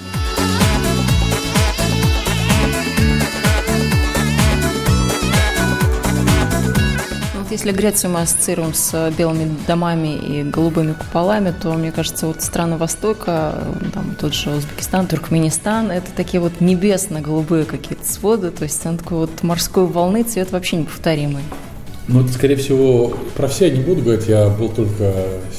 Если 7.69 7.81
Грецию 7.81 8.13
мы 8.13 8.23
ассоциируем 8.23 8.73
с 8.73 9.13
белыми 9.19 9.55
домами 9.67 10.17
и 10.17 10.43
голубыми 10.43 10.95
куполами, 10.95 11.53
то, 11.53 11.75
мне 11.75 11.93
кажется, 11.93 12.27
вот 12.27 12.41
страны 12.41 12.79
Востока, 12.79 13.63
там 13.93 14.17
тот 14.19 14.33
же 14.33 14.51
Узбекистан, 14.51 15.07
Туркменистан, 15.07 15.91
это 15.91 16.07
такие 16.17 16.41
вот 16.41 16.61
небесно-голубые 16.61 17.67
какие-то 17.67 18.11
своды, 18.11 18.51
то 18.51 18.63
есть 18.63 18.85
он 18.87 18.97
такой 18.97 19.19
вот 19.19 19.43
морской 19.43 19.87
волны, 19.87 20.23
цвет 20.23 20.51
вообще 20.51 20.77
неповторимый. 20.77 21.43
Ну, 22.07 22.23
это, 22.23 22.33
скорее 22.33 22.57
всего, 22.57 23.13
про 23.37 23.49
все 23.49 23.67
я 23.69 23.77
не 23.77 23.83
буду 23.83 24.01
говорить. 24.01 24.29
Я 24.29 24.49
был 24.49 24.71
только 24.71 25.13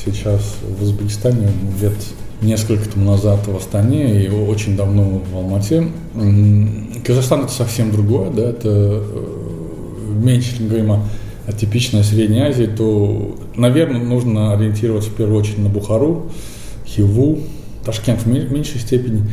сейчас 0.04 0.56
в 0.64 0.82
Узбекистане 0.82 1.50
лет 1.80 1.94
несколько 2.42 2.90
тому 2.90 3.12
назад 3.12 3.46
в 3.46 3.56
Астане 3.56 4.26
и 4.26 4.30
очень 4.30 4.76
давно 4.76 5.22
в 5.32 5.36
Алмате. 5.36 5.92
Казахстан 7.06 7.42
это 7.44 7.52
совсем 7.52 7.92
другое, 7.92 8.32
да, 8.32 8.50
это 8.50 8.68
э, 8.68 9.02
меньше, 10.24 10.58
чем 10.58 10.70
говорим 10.70 10.92
о, 10.94 11.04
о 11.50 11.52
типичной 11.52 12.04
Средней 12.04 12.42
Азии, 12.42 12.66
то, 12.66 13.36
наверное, 13.56 14.02
нужно 14.02 14.54
ориентироваться 14.54 15.10
в 15.10 15.16
первую 15.16 15.40
очередь 15.40 15.58
на 15.58 15.70
Бухару, 15.70 16.30
Хиву, 16.86 17.40
Ташкент 17.84 18.22
в 18.22 18.28
меньшей 18.28 18.80
степени. 18.80 19.24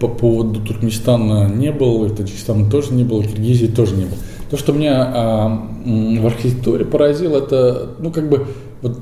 По 0.00 0.08
поводу 0.08 0.60
Туркменистана 0.60 1.48
не 1.48 1.70
был, 1.70 2.08
Таджикистана 2.10 2.68
тоже 2.68 2.92
не 2.92 3.04
было, 3.04 3.22
Киргизии 3.22 3.66
тоже 3.66 3.94
не 3.94 4.04
было. 4.04 4.18
То, 4.50 4.56
что 4.56 4.72
меня 4.72 5.12
а, 5.14 5.68
в 5.84 6.26
архитектуре 6.26 6.84
поразило, 6.84 7.38
это, 7.38 7.90
ну, 8.00 8.10
как 8.10 8.28
бы, 8.28 8.46
вот 8.82 8.98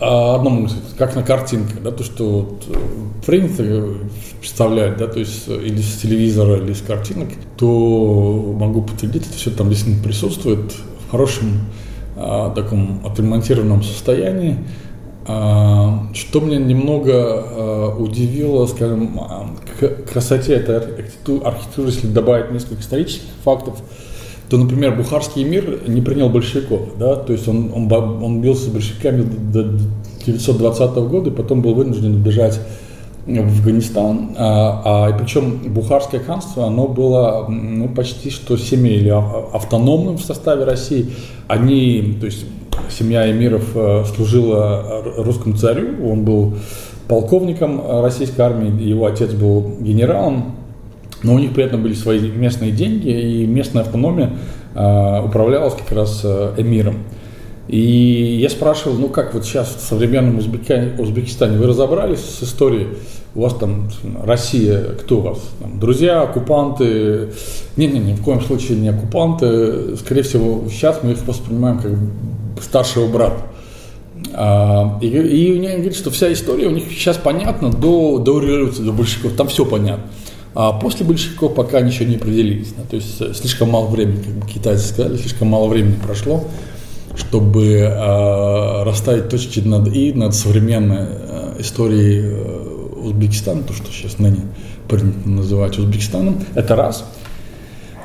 а 0.00 0.36
одно 0.36 0.68
сказать, 0.68 0.96
как 0.96 1.16
на 1.16 1.22
картинках, 1.22 1.82
да, 1.82 1.90
то, 1.90 2.04
что 2.04 2.40
вот 2.40 2.64
э, 2.68 2.78
принято 3.26 3.98
представлять, 4.40 4.96
да, 4.96 5.08
то 5.08 5.18
есть 5.18 5.44
э, 5.48 5.60
или 5.64 5.80
с 5.80 5.96
телевизора, 5.96 6.56
или 6.62 6.72
с 6.72 6.80
картинок, 6.80 7.28
то 7.56 8.54
могу 8.58 8.82
подтвердить, 8.82 9.26
это 9.26 9.36
все 9.36 9.50
там 9.50 9.70
действительно 9.70 10.02
присутствует 10.04 10.72
хорошем 11.10 11.60
а, 12.16 12.50
таком 12.50 13.00
отремонтированном 13.04 13.82
состоянии. 13.82 14.56
А, 15.26 16.08
что 16.14 16.40
меня 16.40 16.58
немного 16.58 17.12
а, 17.14 17.96
удивило, 17.96 18.66
скажем, 18.66 19.18
к 19.78 20.10
красоте 20.10 20.54
этой 20.54 20.78
архитектуры, 20.78 21.90
если 21.90 22.06
добавить 22.08 22.50
несколько 22.50 22.80
исторических 22.80 23.28
фактов, 23.44 23.78
то, 24.48 24.56
например, 24.56 24.96
Бухарский 24.96 25.44
мир 25.44 25.80
не 25.86 26.00
принял 26.00 26.30
большевиков, 26.30 26.96
да, 26.98 27.16
то 27.16 27.34
есть 27.34 27.46
он, 27.46 27.70
он, 27.74 27.92
он 27.92 28.40
бился 28.40 28.64
с 28.64 28.68
большевиками 28.68 29.22
до 29.22 29.60
1920 29.60 30.96
года 31.10 31.30
и 31.30 31.32
потом 31.32 31.60
был 31.60 31.74
вынужден 31.74 32.22
бежать 32.22 32.58
в 33.36 33.58
Афганистан, 33.58 34.34
а, 34.36 35.08
а 35.08 35.12
причем 35.12 35.58
Бухарское 35.68 36.20
ханство, 36.20 36.66
оно 36.66 36.88
было 36.88 37.46
ну, 37.48 37.88
почти 37.88 38.30
что 38.30 38.56
семьей 38.56 39.00
или 39.00 39.10
автономным 39.10 40.16
в 40.16 40.22
составе 40.22 40.64
России. 40.64 41.10
Они, 41.46 42.16
то 42.20 42.26
есть 42.26 42.46
семья 42.90 43.30
эмиров 43.30 43.64
э, 43.74 44.04
служила 44.14 45.02
русскому 45.18 45.56
царю, 45.56 46.10
он 46.10 46.24
был 46.24 46.54
полковником 47.06 48.02
российской 48.02 48.40
армии, 48.40 48.82
его 48.82 49.06
отец 49.06 49.32
был 49.32 49.76
генералом, 49.80 50.56
но 51.22 51.34
у 51.34 51.38
них 51.38 51.52
при 51.52 51.64
этом 51.64 51.82
были 51.82 51.94
свои 51.94 52.20
местные 52.30 52.70
деньги, 52.70 53.08
и 53.08 53.46
местная 53.46 53.82
автономия 53.82 54.32
э, 54.74 55.22
управлялась 55.24 55.74
как 55.74 55.92
раз 55.92 56.22
э, 56.24 56.54
эмиром. 56.56 56.98
И 57.68 58.38
я 58.40 58.48
спрашивал, 58.48 58.96
ну 58.96 59.08
как 59.08 59.34
вот 59.34 59.44
сейчас 59.44 59.76
в 59.76 59.80
современном 59.80 60.38
Узбеки, 60.38 60.94
Узбекистане 60.98 61.58
вы 61.58 61.66
разобрались 61.66 62.20
с 62.20 62.42
историей? 62.42 62.88
У 63.34 63.42
вас 63.42 63.54
там 63.54 63.90
Россия, 64.24 64.80
кто 65.00 65.18
у 65.18 65.20
вас? 65.20 65.38
Там, 65.60 65.78
друзья, 65.78 66.22
оккупанты? 66.22 67.28
Нет, 67.76 67.92
нет, 67.92 68.04
ни 68.04 68.14
в 68.14 68.22
коем 68.22 68.40
случае 68.40 68.78
не 68.78 68.88
оккупанты. 68.88 69.96
Скорее 69.96 70.22
всего, 70.22 70.64
сейчас 70.70 71.00
мы 71.02 71.12
их 71.12 71.26
воспринимаем 71.26 71.78
как 71.78 72.64
старшего 72.64 73.06
брата. 73.06 73.42
А, 74.32 74.98
и, 75.02 75.06
и 75.06 75.52
меня 75.58 75.74
говорит, 75.74 75.94
что 75.94 76.10
вся 76.10 76.32
история 76.32 76.68
у 76.68 76.72
них 76.72 76.84
сейчас 76.90 77.18
понятна 77.18 77.70
до, 77.70 78.18
до 78.18 78.40
революции, 78.40 78.82
до 78.82 78.92
большевиков. 78.92 79.34
Там 79.34 79.48
все 79.48 79.66
понятно. 79.66 80.04
А 80.54 80.72
после 80.72 81.04
большевиков 81.04 81.54
пока 81.54 81.82
ничего 81.82 82.08
не 82.08 82.16
определились. 82.16 82.74
То 82.90 82.96
есть 82.96 83.36
слишком 83.36 83.70
мало 83.70 83.88
времени, 83.88 84.22
как 84.22 84.32
бы 84.32 84.46
китайцы 84.46 84.88
сказали, 84.88 85.18
слишком 85.18 85.48
мало 85.48 85.68
времени 85.68 85.96
прошло, 86.02 86.44
чтобы 87.18 87.66
э, 87.66 88.82
расставить 88.84 89.28
точки 89.28 89.60
над 89.60 89.94
«и» 89.94 90.12
над 90.12 90.34
современной 90.34 91.06
э, 91.10 91.56
историей 91.58 92.20
э, 92.22 93.04
Узбекистана, 93.04 93.62
то, 93.62 93.72
что 93.72 93.92
сейчас 93.92 94.18
ныне 94.18 94.42
принято 94.88 95.28
называть 95.28 95.78
Узбекистаном. 95.78 96.42
Это 96.54 96.76
раз– 96.76 97.04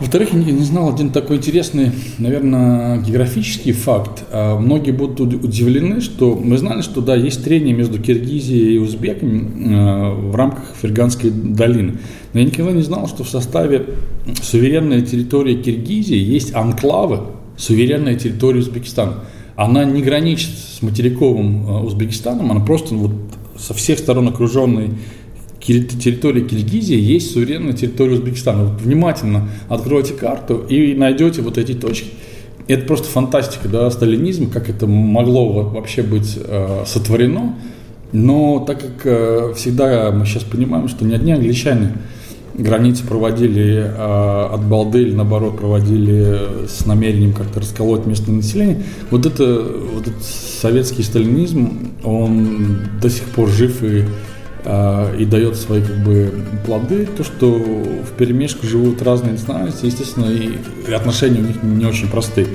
во-вторых, 0.03 0.33
я 0.33 0.51
не 0.51 0.63
знал 0.63 0.93
один 0.93 1.11
такой 1.11 1.37
интересный, 1.37 1.91
наверное, 2.17 2.99
географический 3.01 3.71
факт. 3.71 4.23
А, 4.31 4.59
многие 4.59 4.91
будут 4.91 5.21
удивлены, 5.21 6.01
что 6.01 6.35
мы 6.35 6.57
знали, 6.57 6.81
что 6.81 6.99
да, 6.99 7.15
есть 7.15 7.43
трение 7.43 7.73
между 7.73 8.01
Киргизией 8.01 8.75
и 8.75 8.77
Узбеками 8.79 9.73
а, 9.73 10.13
в 10.13 10.35
рамках 10.35 10.75
Ферганской 10.81 11.29
долины. 11.29 11.99
Но 12.33 12.39
я 12.39 12.45
никогда 12.45 12.71
не 12.71 12.81
знал, 12.81 13.07
что 13.07 13.23
в 13.23 13.29
составе 13.29 13.85
суверенной 14.41 15.03
территории 15.03 15.61
Киргизии 15.61 16.17
есть 16.17 16.53
анклавы, 16.55 17.19
суверенная 17.57 18.15
территория 18.15 18.59
Узбекистана. 18.59 19.25
Она 19.55 19.83
не 19.85 20.01
граничит 20.01 20.51
с 20.57 20.81
материковым 20.81 21.69
а, 21.69 21.79
Узбекистаном, 21.81 22.51
она 22.51 22.59
просто 22.59 22.95
вот 22.95 23.11
со 23.57 23.73
всех 23.73 23.99
сторон 23.99 24.27
окруженной 24.27 24.91
территории 25.59 26.41
Киргизии 26.41 26.99
есть 26.99 27.31
суверенная 27.31 27.73
территория 27.73 28.13
Узбекистана. 28.13 28.65
Вот 28.65 28.81
внимательно 28.81 29.49
откройте 29.69 30.13
карту 30.13 30.57
и 30.57 30.93
найдете 30.93 31.41
вот 31.41 31.57
эти 31.57 31.73
точки. 31.73 32.09
Это 32.67 32.85
просто 32.85 33.07
фантастика, 33.07 33.67
да, 33.67 33.89
сталинизм, 33.89 34.49
как 34.49 34.69
это 34.69 34.87
могло 34.87 35.63
вообще 35.63 36.01
быть 36.01 36.37
э, 36.37 36.83
сотворено. 36.85 37.55
Но 38.11 38.59
так 38.59 38.79
как 38.79 39.05
э, 39.05 39.53
всегда 39.55 40.11
мы 40.11 40.25
сейчас 40.25 40.43
понимаем, 40.43 40.87
что 40.87 41.05
ни 41.05 41.13
одни 41.13 41.31
англичане 41.31 41.93
границы 42.53 43.05
проводили 43.05 43.83
э, 43.83 44.47
от 44.51 44.63
балды 44.63 45.01
или 45.01 45.13
наоборот 45.13 45.57
проводили 45.57 46.67
с 46.67 46.85
намерением 46.85 47.33
как-то 47.33 47.59
расколоть 47.59 48.05
местное 48.05 48.35
население, 48.35 48.83
вот 49.09 49.25
это 49.25 49.65
вот 49.93 50.07
этот 50.07 50.23
советский 50.23 51.03
сталинизм, 51.03 51.91
он 52.03 52.79
до 53.01 53.09
сих 53.09 53.23
пор 53.25 53.49
жив 53.49 53.83
и 53.83 54.05
а, 54.65 55.13
и 55.17 55.25
дает 55.25 55.57
свои 55.57 55.81
как 55.81 55.97
бы 56.05 56.33
плоды, 56.65 57.05
то, 57.05 57.23
что 57.23 57.49
в 57.49 58.17
перемешку 58.17 58.65
живут 58.65 59.01
разные 59.01 59.33
национальности, 59.33 59.87
естественно, 59.87 60.27
и 60.27 60.57
отношения 60.93 61.39
у 61.39 61.43
них 61.43 61.61
не 61.61 61.85
очень 61.85 62.07
простые. 62.07 62.47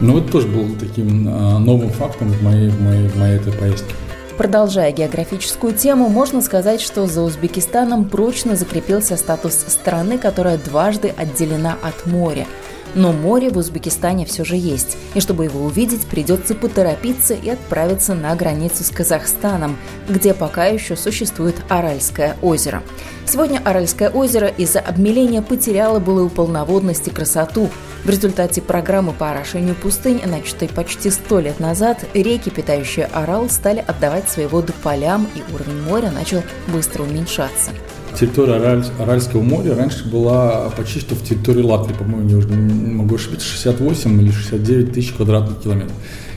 Но 0.00 0.18
это 0.18 0.30
тоже 0.30 0.46
был 0.46 0.66
таким 0.78 1.26
а, 1.26 1.58
новым 1.58 1.88
фактом 1.88 2.28
в 2.28 2.42
моей, 2.42 2.68
в 2.68 2.80
моей, 2.82 3.08
в 3.08 3.16
моей 3.16 3.36
этой 3.36 3.52
поездке. 3.54 3.94
Продолжая 4.38 4.92
географическую 4.92 5.74
тему, 5.74 6.08
можно 6.08 6.40
сказать, 6.42 6.80
что 6.80 7.06
за 7.06 7.22
Узбекистаном 7.22 8.08
прочно 8.08 8.54
закрепился 8.54 9.16
статус 9.16 9.64
страны, 9.66 10.16
которая 10.16 10.58
дважды 10.58 11.12
отделена 11.18 11.76
от 11.82 12.06
моря– 12.06 12.46
но 12.94 13.12
море 13.12 13.50
в 13.50 13.56
Узбекистане 13.56 14.24
все 14.24 14.44
же 14.44 14.56
есть, 14.56 14.96
и 15.14 15.20
чтобы 15.20 15.44
его 15.44 15.64
увидеть, 15.64 16.06
придется 16.06 16.54
поторопиться 16.54 17.34
и 17.34 17.50
отправиться 17.50 18.14
на 18.14 18.34
границу 18.34 18.82
с 18.82 18.90
Казахстаном, 18.90 19.76
где 20.08 20.34
пока 20.34 20.66
еще 20.66 20.96
существует 20.96 21.56
Аральское 21.68 22.36
озеро. 22.42 22.82
Сегодня 23.26 23.60
Аральское 23.64 24.10
озеро 24.10 24.48
из-за 24.48 24.80
обмеления 24.80 25.42
потеряло 25.42 25.98
былую 25.98 26.30
полноводность 26.30 27.08
и 27.08 27.10
красоту. 27.10 27.68
В 28.08 28.10
результате 28.10 28.62
программы 28.62 29.12
по 29.12 29.32
орошению 29.32 29.74
пустынь, 29.74 30.22
начатой 30.24 30.66
почти 30.70 31.10
сто 31.10 31.40
лет 31.40 31.60
назад, 31.60 32.06
реки, 32.14 32.48
питающие 32.48 33.04
Арал, 33.04 33.50
стали 33.50 33.84
отдавать 33.86 34.30
свои 34.30 34.46
воды 34.46 34.72
полям, 34.82 35.28
и 35.34 35.42
уровень 35.52 35.82
моря 35.82 36.10
начал 36.10 36.42
быстро 36.72 37.02
уменьшаться 37.02 37.70
территория 38.18 38.54
Араль, 38.54 38.82
Аральского 38.98 39.42
моря 39.42 39.74
раньше 39.76 40.08
была 40.08 40.70
почти 40.70 41.00
что 41.00 41.16
в 41.16 41.22
территории 41.22 41.62
Латвии, 41.62 41.92
по-моему, 41.92 42.40
я 42.40 42.46
не 42.46 42.94
могу 42.94 43.16
ошибиться, 43.16 43.46
68 43.46 44.22
или 44.22 44.30
69 44.30 44.92
тысяч 44.94 45.12
квадратных 45.12 45.60
километров. 45.60 45.94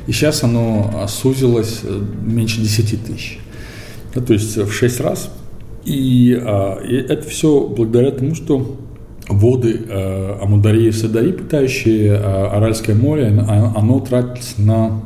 И 0.07 0.11
сейчас 0.11 0.43
оно 0.43 1.05
сузилось 1.07 1.79
э, 1.83 2.01
меньше 2.21 2.59
10 2.59 3.05
тысяч. 3.05 3.39
Да, 4.13 4.19
то 4.19 4.33
есть 4.33 4.57
в 4.57 4.73
6 4.73 4.99
раз. 4.99 5.31
И, 5.85 6.37
а, 6.37 6.83
и 6.83 6.97
это 6.97 7.29
все 7.29 7.61
благодаря 7.61 8.11
тому, 8.11 8.35
что 8.35 8.77
воды 9.31 9.81
а, 9.89 10.39
Амударии 10.41 10.87
и 10.87 10.91
Садари, 10.91 11.31
питающие 11.31 12.15
а, 12.15 12.51
Аральское 12.53 12.95
море, 12.95 13.27
оно 13.27 13.99
тратится 13.99 14.61
на 14.61 15.01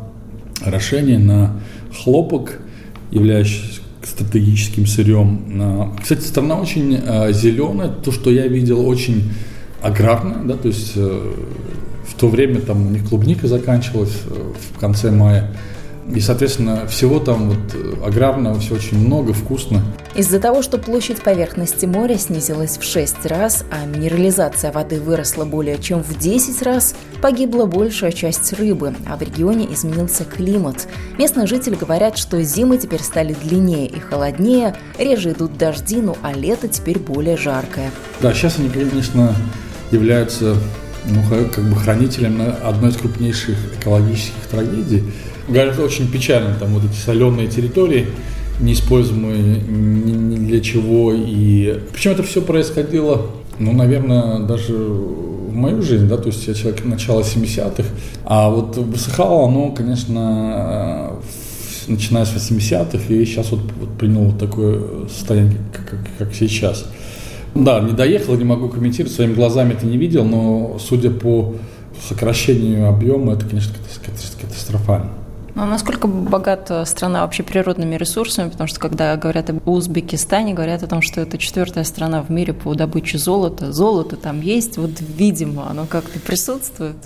орошение, 0.61 1.19
на 1.19 1.59
хлопок, 1.93 2.59
являющийся 3.11 3.81
стратегическим 4.03 4.85
сырьем. 4.85 5.41
А, 5.59 5.95
кстати, 6.01 6.21
страна 6.21 6.55
очень 6.55 6.99
а, 7.05 7.31
зеленая, 7.31 7.89
то, 7.89 8.11
что 8.11 8.29
я 8.31 8.47
видел, 8.47 8.87
очень 8.87 9.31
аграрная, 9.81 10.43
да, 10.43 10.55
то 10.55 10.67
есть 10.67 10.93
э, 10.95 11.33
в 12.07 12.13
то 12.15 12.27
время 12.27 12.59
там 12.59 12.87
у 12.87 12.89
них 12.89 13.07
клубника 13.07 13.47
заканчивалась 13.47 14.17
э, 14.25 14.53
в 14.73 14.79
конце 14.79 15.11
мая, 15.11 15.51
И, 16.13 16.19
соответственно, 16.19 16.85
всего 16.87 17.19
там 17.19 17.49
вот 17.49 18.05
аграрного, 18.05 18.59
все 18.59 18.75
очень 18.75 18.99
много, 18.99 19.33
вкусно. 19.33 19.81
Из-за 20.15 20.39
того, 20.39 20.61
что 20.61 20.77
площадь 20.77 21.21
поверхности 21.21 21.85
моря 21.85 22.17
снизилась 22.17 22.77
в 22.77 22.83
6 22.83 23.25
раз, 23.25 23.65
а 23.71 23.85
минерализация 23.85 24.71
воды 24.71 25.01
выросла 25.01 25.45
более 25.45 25.77
чем 25.79 26.03
в 26.03 26.17
10 26.17 26.61
раз, 26.61 26.95
погибла 27.21 27.65
большая 27.65 28.11
часть 28.11 28.53
рыбы, 28.53 28.93
а 29.07 29.17
в 29.17 29.21
регионе 29.21 29.67
изменился 29.73 30.25
климат. 30.25 30.87
Местные 31.17 31.47
жители 31.47 31.75
говорят, 31.75 32.17
что 32.17 32.41
зимы 32.43 32.77
теперь 32.77 33.01
стали 33.01 33.33
длиннее 33.33 33.87
и 33.87 33.99
холоднее, 33.99 34.75
реже 34.99 35.31
идут 35.31 35.57
дожди, 35.57 35.97
ну 35.97 36.15
а 36.21 36.33
лето 36.33 36.67
теперь 36.67 36.99
более 36.99 37.35
жаркое. 37.35 37.89
Да, 38.21 38.31
сейчас 38.33 38.59
они, 38.59 38.69
конечно, 38.69 39.35
являются 39.91 40.55
ну, 41.07 41.21
как 41.53 41.63
бы 41.63 41.75
хранителем 41.75 42.41
одной 42.63 42.91
из 42.91 42.97
крупнейших 42.97 43.57
экологических 43.79 44.43
трагедий. 44.49 45.03
Говорят, 45.47 45.77
очень 45.79 46.11
печально, 46.11 46.55
там 46.59 46.73
вот 46.73 46.83
эти 46.85 46.95
соленые 46.95 47.47
территории, 47.47 48.07
неиспользуемые 48.59 49.61
ни, 49.61 50.37
для 50.37 50.59
чего. 50.59 51.13
И 51.13 51.79
причем 51.93 52.11
это 52.11 52.23
все 52.23 52.41
происходило, 52.41 53.27
ну, 53.59 53.73
наверное, 53.73 54.39
даже 54.39 54.73
в 54.73 55.53
мою 55.53 55.81
жизнь, 55.81 56.07
да, 56.07 56.17
то 56.17 56.27
есть 56.27 56.47
я 56.47 56.53
человек 56.53 56.83
начала 56.83 57.21
70-х, 57.21 57.87
а 58.25 58.49
вот 58.49 58.75
высыхало 58.77 59.47
оно, 59.47 59.71
конечно, 59.71 61.13
начиная 61.87 62.25
с 62.25 62.33
80-х, 62.33 63.13
и 63.13 63.25
сейчас 63.25 63.51
вот, 63.51 63.61
вот 63.79 63.97
приняло 63.97 64.25
вот 64.25 64.39
такое 64.39 65.07
состояние, 65.07 65.57
как, 65.71 65.89
как, 65.89 65.99
как 66.17 66.33
сейчас. 66.33 66.85
Да, 67.53 67.79
не 67.79 67.93
доехал, 67.93 68.35
не 68.35 68.43
могу 68.43 68.67
комментировать, 68.67 69.15
своими 69.15 69.33
глазами 69.33 69.73
это 69.73 69.85
не 69.85 69.97
видел, 69.97 70.25
но 70.25 70.77
судя 70.77 71.09
по 71.09 71.55
сокращению 72.09 72.89
объема, 72.89 73.33
это, 73.33 73.45
конечно, 73.45 73.73
катастрофально. 74.41 75.11
Ну, 75.55 75.63
а 75.63 75.65
насколько 75.65 76.07
богата 76.07 76.83
страна 76.85 77.21
вообще 77.21 77.41
природными 77.41 77.95
ресурсами? 77.95 78.49
Потому 78.49 78.67
что 78.67 78.79
когда 78.79 79.15
говорят 79.15 79.49
об 79.49 79.65
Узбекистане, 79.67 80.53
говорят 80.53 80.83
о 80.83 80.87
том, 80.87 81.01
что 81.01 81.21
это 81.21 81.37
четвертая 81.37 81.85
страна 81.85 82.21
в 82.21 82.29
мире 82.29 82.53
по 82.53 82.73
добыче 82.73 83.17
золота. 83.17 83.71
Золото 83.71 84.17
там 84.17 84.41
есть, 84.41 84.77
вот 84.77 84.91
видимо, 84.99 85.69
оно 85.69 85.85
как-то 85.85 86.19
присутствует. 86.19 86.97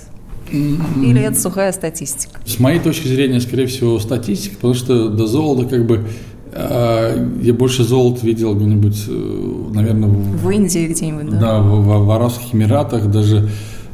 Или 0.52 1.22
это 1.22 1.40
сухая 1.40 1.72
статистика? 1.72 2.42
С 2.44 2.60
моей 2.60 2.80
точки 2.80 3.08
зрения, 3.08 3.40
скорее 3.40 3.68
всего, 3.68 4.00
статистика, 4.00 4.56
потому 4.56 4.74
что 4.74 5.10
до 5.10 5.28
золота 5.28 5.70
как 5.70 5.86
бы 5.86 6.08
а, 6.52 7.30
я 7.44 7.54
больше 7.54 7.84
золота 7.84 8.26
видел 8.26 8.56
где-нибудь, 8.56 9.06
э, 9.08 9.72
наверное, 9.74 10.10
в, 10.10 10.44
в 10.44 10.50
Индии 10.50 10.88
где-нибудь, 10.88 11.30
да? 11.30 11.40
Да, 11.40 11.60
в, 11.60 11.82
в, 11.82 12.06
в 12.06 12.12
Арабских 12.12 12.56
Эмиратах, 12.56 13.12
даже 13.12 13.48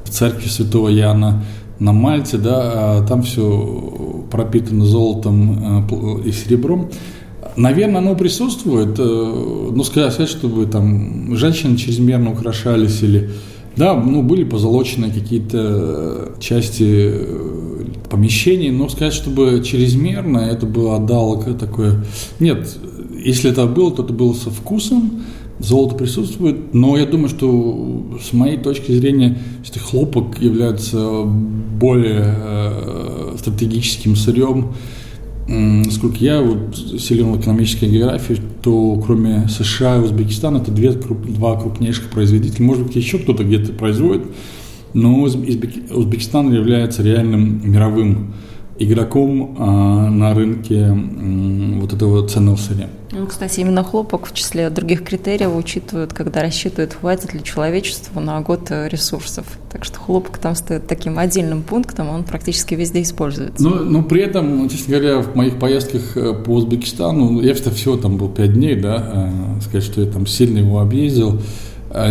в 0.05 0.09
церкви 0.09 0.47
Святого 0.47 0.87
Яна 0.87 1.43
на 1.79 1.91
Мальте, 1.91 2.37
да, 2.37 2.61
а 2.63 3.05
там 3.05 3.23
все 3.23 4.04
пропитано 4.35 4.85
золотом 4.85 5.87
э, 5.89 6.27
и 6.27 6.31
серебром. 6.33 6.89
Наверное, 7.55 7.99
оно 7.99 8.15
присутствует, 8.15 8.99
э, 8.99 9.71
но 9.73 9.83
сказать, 9.83 10.27
чтобы 10.27 10.65
там 10.65 11.35
женщины 11.37 11.77
чрезмерно 11.77 12.31
украшались 12.31 13.01
или 13.01 13.29
да, 13.77 13.93
ну, 13.93 14.21
были 14.23 14.43
позолочены 14.45 15.11
какие-то 15.11 16.33
части 16.39 17.13
помещений, 18.09 18.71
но 18.71 18.87
сказать, 18.87 19.13
чтобы 19.13 19.61
чрезмерно 19.65 20.37
это 20.37 20.65
было 20.65 20.95
отдало 20.95 21.43
такое... 21.55 22.05
Нет, 22.39 22.77
если 23.13 23.51
это 23.51 23.65
было, 23.65 23.91
то 23.91 24.03
это 24.03 24.13
было 24.13 24.33
со 24.33 24.49
вкусом, 24.49 25.23
золото 25.59 25.95
присутствует, 25.95 26.73
но 26.73 26.97
я 26.97 27.05
думаю, 27.05 27.29
что 27.29 28.17
с 28.21 28.33
моей 28.33 28.57
точки 28.57 28.91
зрения, 28.91 29.37
хлопок 29.79 30.41
является 30.41 31.23
более 31.23 32.35
э, 32.37 33.35
стратегическим 33.37 34.15
сырьем, 34.15 34.73
Сколько 35.91 36.17
я 36.21 36.41
вот 36.41 36.75
силен 36.75 37.31
в 37.31 37.39
экономической 37.39 37.85
географии, 37.85 38.37
то 38.63 38.99
кроме 39.05 39.47
США 39.47 39.97
и 39.97 39.99
Узбекистана 39.99 40.57
это 40.57 40.71
две, 40.71 40.91
два 40.91 41.59
крупнейших 41.59 42.09
производителя. 42.09 42.65
Может 42.65 42.87
быть, 42.87 42.95
еще 42.95 43.19
кто-то 43.19 43.43
где-то 43.43 43.71
производит, 43.73 44.23
но 44.95 45.21
Узбекистан 45.21 46.51
является 46.51 47.03
реальным 47.03 47.61
мировым 47.63 48.33
игроком 48.77 49.55
а, 49.57 50.09
на 50.09 50.33
рынке 50.33 50.79
м, 50.79 51.79
вот 51.81 51.93
этого 51.93 52.27
ценного 52.27 52.57
сырья. 52.57 52.89
Ну, 53.11 53.27
кстати, 53.27 53.61
именно 53.61 53.83
хлопок 53.83 54.27
в 54.27 54.33
числе 54.33 54.69
других 54.69 55.03
критериев 55.03 55.55
учитывают, 55.55 56.11
когда 56.11 56.41
рассчитывают, 56.41 56.93
хватит 56.93 57.33
ли 57.33 57.41
человечеству 57.43 58.19
на 58.19 58.41
год 58.41 58.69
ресурсов. 58.69 59.45
Так 59.71 59.85
что 59.85 59.99
хлопок 59.99 60.37
там 60.37 60.55
стоит 60.55 60.87
таким 60.87 61.17
отдельным 61.17 61.63
пунктом, 61.63 62.09
он 62.09 62.23
практически 62.25 62.73
везде 62.75 63.01
используется. 63.01 63.63
Но, 63.63 63.75
но 63.75 64.03
при 64.03 64.21
этом, 64.21 64.67
честно 64.67 64.97
говоря, 64.97 65.21
в 65.21 65.33
моих 65.35 65.57
поездках 65.57 66.17
э, 66.17 66.33
по 66.33 66.49
Узбекистану, 66.49 67.39
я 67.41 67.53
всего 67.53 67.95
там 67.95 68.17
был 68.17 68.27
пять 68.27 68.53
дней, 68.53 68.75
да, 68.75 69.29
э, 69.57 69.61
сказать, 69.61 69.83
что 69.83 70.01
я 70.01 70.11
там 70.11 70.27
сильно 70.27 70.59
его 70.59 70.79
объездил, 70.79 71.39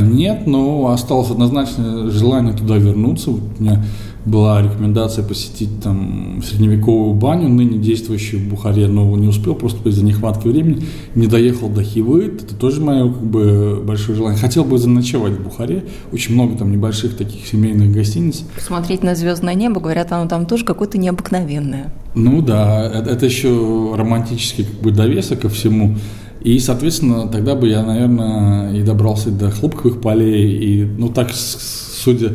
нет, 0.00 0.46
но 0.46 0.88
осталось 0.88 1.31
однозначно 1.31 2.11
желание 2.11 2.55
туда 2.55 2.79
вернуться. 2.79 3.31
Вот 3.31 3.42
у 3.59 3.62
меня 3.62 3.85
была 4.25 4.63
рекомендация 4.63 5.25
посетить 5.25 5.83
там 5.83 6.43
средневековую 6.43 7.15
баню, 7.15 7.49
ныне 7.49 7.79
действующую 7.79 8.41
в 8.41 8.49
Бухаре, 8.49 8.87
но 8.87 9.17
не 9.17 9.29
успел 9.29 9.55
просто 9.55 9.89
из-за 9.91 10.05
нехватки 10.05 10.49
времени. 10.49 10.85
Не 11.15 11.27
доехал 11.27 11.69
до 11.69 11.83
Хивы, 11.83 12.27
это 12.27 12.55
тоже 12.55 12.81
мое 12.81 13.13
как 13.13 13.23
бы, 13.23 13.83
большое 13.85 14.17
желание. 14.17 14.41
Хотел 14.41 14.65
бы 14.65 14.79
заночевать 14.79 15.35
в 15.35 15.43
Бухаре, 15.43 15.85
очень 16.13 16.35
много 16.35 16.57
там 16.57 16.73
небольших 16.73 17.17
таких 17.17 17.47
семейных 17.47 17.93
гостиниц. 17.93 18.45
Посмотреть 18.55 19.03
на 19.03 19.15
звездное 19.15 19.55
небо, 19.55 19.81
говорят, 19.81 20.11
оно 20.13 20.29
там 20.29 20.47
тоже 20.47 20.65
какое-то 20.65 20.97
необыкновенное. 20.97 21.93
Ну 22.15 22.41
да, 22.41 22.87
это, 22.87 23.11
это 23.11 23.27
еще 23.27 23.95
романтический 23.95 24.65
как 24.65 24.81
бы 24.81 24.91
довесок 24.91 25.41
ко 25.41 25.49
всему. 25.49 25.97
И, 26.41 26.59
соответственно, 26.59 27.27
тогда 27.27 27.55
бы 27.55 27.69
я, 27.69 27.83
наверное, 27.83 28.75
и 28.75 28.83
добрался 28.83 29.31
до 29.31 29.51
хлопковых 29.51 30.03
полей. 30.03 30.53
И, 30.53 30.85
ну, 30.85 31.09
так, 31.09 31.31
судя, 31.33 32.33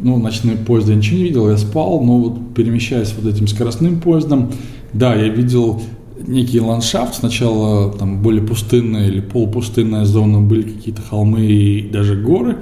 ну, 0.00 0.18
ночной 0.18 0.56
поезд 0.56 0.88
я 0.88 0.94
ничего 0.94 1.18
не 1.18 1.24
видел, 1.24 1.50
я 1.50 1.56
спал, 1.56 2.00
но 2.02 2.18
вот 2.18 2.54
перемещаясь 2.54 3.14
вот 3.18 3.32
этим 3.32 3.46
скоростным 3.48 4.00
поездом, 4.00 4.52
да, 4.92 5.14
я 5.14 5.28
видел 5.28 5.80
некий 6.26 6.60
ландшафт. 6.60 7.14
Сначала 7.14 7.92
там 7.92 8.22
более 8.22 8.42
пустынная 8.42 9.08
или 9.08 9.20
полупустынная 9.20 10.04
зона, 10.04 10.40
были 10.40 10.62
какие-то 10.62 11.02
холмы 11.02 11.46
и 11.46 11.88
даже 11.88 12.16
горы. 12.16 12.58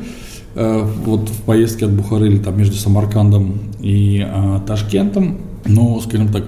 Э, 0.54 0.86
вот 1.04 1.28
в 1.28 1.42
поездке 1.42 1.86
от 1.86 1.92
Бухары 1.92 2.28
или 2.28 2.38
там 2.38 2.56
между 2.58 2.76
Самаркандом 2.76 3.58
и 3.80 4.24
а, 4.26 4.60
Ташкентом. 4.60 5.38
Но, 5.66 6.00
скажем 6.00 6.28
так, 6.28 6.44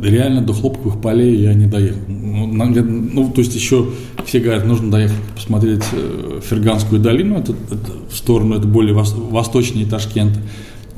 реально 0.00 0.42
до 0.42 0.52
хлопковых 0.52 1.00
полей 1.00 1.36
я 1.40 1.54
не 1.54 1.66
доехал. 1.66 1.98
Ну, 2.08 2.46
ну, 2.46 3.30
то 3.30 3.40
есть 3.40 3.54
еще 3.54 3.88
все 4.24 4.40
говорят, 4.40 4.64
нужно 4.66 4.90
доехать 4.90 5.16
посмотреть 5.34 5.82
э, 5.92 6.40
Ферганскую 6.42 7.00
долину, 7.00 7.38
это, 7.38 7.52
это 7.70 7.92
в 8.10 8.16
сторону, 8.16 8.56
это 8.56 8.66
более 8.66 8.94
вос, 8.94 9.14
восточнее 9.14 9.86
Ташкента. 9.86 10.40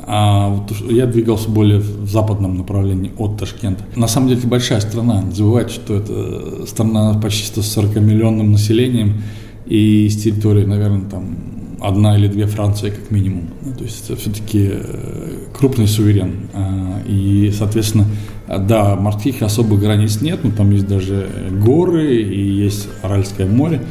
А 0.07 0.49
вот 0.49 0.73
я 0.91 1.07
двигался 1.07 1.49
более 1.49 1.79
в 1.79 2.09
западном 2.09 2.59
направлении 2.59 3.13
от 3.17 3.39
Ташкента. 3.39 3.85
На 3.97 4.07
самом 4.07 4.29
деле 4.29 4.41
это 4.41 4.49
большая 4.49 4.81
страна. 4.81 5.23
Не 5.23 5.35
забывайте, 5.35 5.73
что 5.73 5.95
это 5.95 6.67
страна 6.67 7.15
почти 7.15 7.61
140-миллионным 7.61 8.51
населением 8.51 9.23
и 9.67 10.09
с 10.11 10.23
территории, 10.23 10.65
наверное, 10.65 11.09
там 11.09 11.37
одна 11.81 12.17
или 12.17 12.29
две 12.29 12.47
Франции 12.47 12.91
как 12.91 13.11
минимум. 13.11 13.49
Ну, 13.63 13.73
то 13.73 13.85
есть 13.85 14.05
это 14.05 14.19
все-таки 14.19 14.71
э, 14.73 15.39
крупный 15.55 15.87
суверен. 15.87 16.49
А, 16.53 17.03
и, 17.07 17.53
соответственно, 17.57 18.07
да, 18.47 18.95
морских 18.97 19.43
особых 19.43 19.81
границ 19.81 20.21
нет, 20.21 20.45
но 20.45 20.51
там 20.51 20.71
есть 20.71 20.87
даже 20.87 21.31
горы 21.51 22.17
и 22.17 22.41
есть 22.41 22.89
Аральское 23.03 23.47
море. 23.47 23.83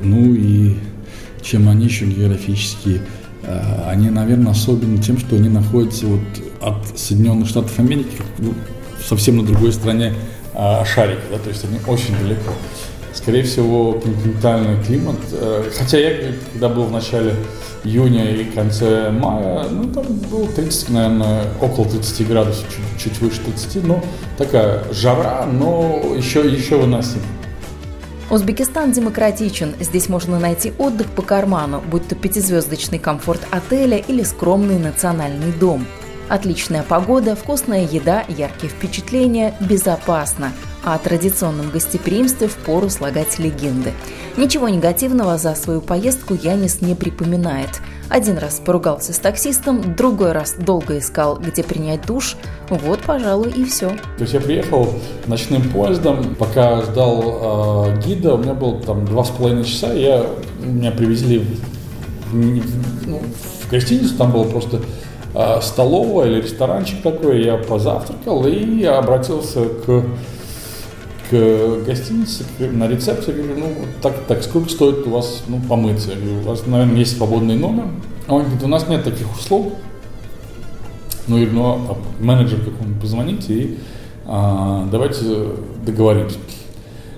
Ну 0.00 0.34
и 0.34 0.76
чем 1.42 1.68
они 1.68 1.86
еще 1.86 2.06
географически, 2.06 3.02
а, 3.42 3.88
они, 3.90 4.10
наверное, 4.10 4.52
особенны 4.52 4.98
тем, 4.98 5.18
что 5.18 5.36
они 5.36 5.48
находятся 5.48 6.06
вот 6.06 6.20
от 6.60 6.98
Соединенных 6.98 7.48
Штатов 7.48 7.78
Америки 7.78 8.16
ну, 8.38 8.54
совсем 9.06 9.38
на 9.38 9.42
другой 9.44 9.72
стороне 9.72 10.14
а, 10.54 10.84
шарика, 10.84 11.22
да, 11.30 11.38
то 11.38 11.48
есть 11.48 11.64
они 11.64 11.78
очень 11.86 12.16
далеко. 12.18 12.52
Скорее 13.12 13.42
всего, 13.42 13.92
континентальный 13.94 14.82
климат. 14.84 15.16
Э, 15.32 15.68
хотя 15.76 15.98
я, 15.98 16.32
когда 16.52 16.68
был 16.68 16.84
в 16.84 16.92
начале 16.92 17.34
июня 17.82 18.30
и 18.30 18.44
конце 18.44 19.10
мая, 19.10 19.68
ну, 19.68 19.92
там 19.92 20.04
было 20.30 20.46
30, 20.46 20.90
наверное, 20.90 21.44
около 21.60 21.88
30 21.88 22.28
градусов, 22.28 22.64
чуть, 22.68 23.02
чуть 23.02 23.20
выше 23.20 23.40
30, 23.40 23.84
ну, 23.84 24.02
такая 24.38 24.84
жара, 24.92 25.46
но 25.46 26.02
еще, 26.16 26.48
еще 26.48 26.76
выносим. 26.76 27.20
Узбекистан 28.30 28.92
демократичен. 28.92 29.74
Здесь 29.80 30.08
можно 30.08 30.38
найти 30.38 30.72
отдых 30.78 31.08
по 31.08 31.22
карману, 31.22 31.82
будь 31.90 32.06
то 32.06 32.14
пятизвездочный 32.14 33.00
комфорт 33.00 33.40
отеля 33.50 33.96
или 33.96 34.22
скромный 34.22 34.78
национальный 34.78 35.52
дом. 35.52 35.84
Отличная 36.28 36.84
погода, 36.84 37.34
вкусная 37.34 37.82
еда, 37.84 38.22
яркие 38.28 38.70
впечатления, 38.70 39.52
безопасно– 39.60 40.52
о 40.84 40.98
традиционном 40.98 41.70
гостеприимстве 41.70 42.48
впору 42.48 42.88
слагать 42.88 43.38
легенды. 43.38 43.92
Ничего 44.36 44.68
негативного 44.68 45.38
за 45.38 45.54
свою 45.54 45.80
поездку 45.80 46.34
Янис 46.34 46.80
не 46.80 46.94
припоминает. 46.94 47.80
Один 48.08 48.38
раз 48.38 48.60
поругался 48.64 49.12
с 49.12 49.18
таксистом, 49.18 49.94
другой 49.94 50.32
раз 50.32 50.56
долго 50.58 50.98
искал, 50.98 51.38
где 51.38 51.62
принять 51.62 52.06
душ. 52.06 52.36
Вот, 52.68 53.00
пожалуй, 53.00 53.50
и 53.50 53.64
все. 53.64 53.90
То 54.16 54.22
есть 54.22 54.34
я 54.34 54.40
приехал 54.40 54.94
ночным 55.26 55.62
поездом, 55.70 56.34
пока 56.34 56.82
ждал 56.82 57.92
э, 57.92 58.00
гида, 58.04 58.34
у 58.34 58.38
меня 58.38 58.54
было 58.54 58.80
там 58.80 59.04
два 59.04 59.22
с 59.22 59.30
половиной 59.30 59.64
часа, 59.64 59.92
я, 59.92 60.26
меня 60.60 60.90
привезли 60.90 61.38
в, 61.38 61.60
ну, 62.32 63.20
в 63.62 63.70
гостиницу, 63.70 64.16
там 64.16 64.32
было 64.32 64.44
просто 64.44 64.80
э, 65.34 65.60
столовая 65.62 66.30
или 66.30 66.40
ресторанчик 66.40 67.02
такой, 67.02 67.44
я 67.44 67.58
позавтракал 67.58 68.44
и 68.44 68.82
обратился 68.84 69.66
к 69.66 70.04
к 71.30 71.84
гостинице, 71.86 72.44
на 72.58 72.88
рецепции, 72.88 73.32
говорю, 73.32 73.54
ну, 73.58 73.66
так, 74.02 74.14
так, 74.26 74.42
сколько 74.42 74.68
стоит 74.68 75.06
у 75.06 75.10
вас, 75.10 75.44
ну, 75.46 75.60
помыться? 75.68 76.10
Я 76.10 76.16
говорю, 76.16 76.40
у 76.40 76.42
вас, 76.42 76.66
наверное, 76.66 76.96
есть 76.96 77.16
свободный 77.16 77.56
номер? 77.56 77.84
А 78.26 78.34
он 78.34 78.42
говорит, 78.42 78.62
у 78.64 78.68
нас 78.68 78.88
нет 78.88 79.04
таких 79.04 79.32
услуг. 79.32 79.72
Ну, 81.28 81.38
и 81.38 81.46
ну, 81.46 81.64
а 81.64 81.96
менеджер 82.20 82.58
какому-нибудь 82.58 83.00
позвоните 83.00 83.54
и 83.54 83.78
а, 84.26 84.88
давайте 84.90 85.24
договоримся. 85.86 86.38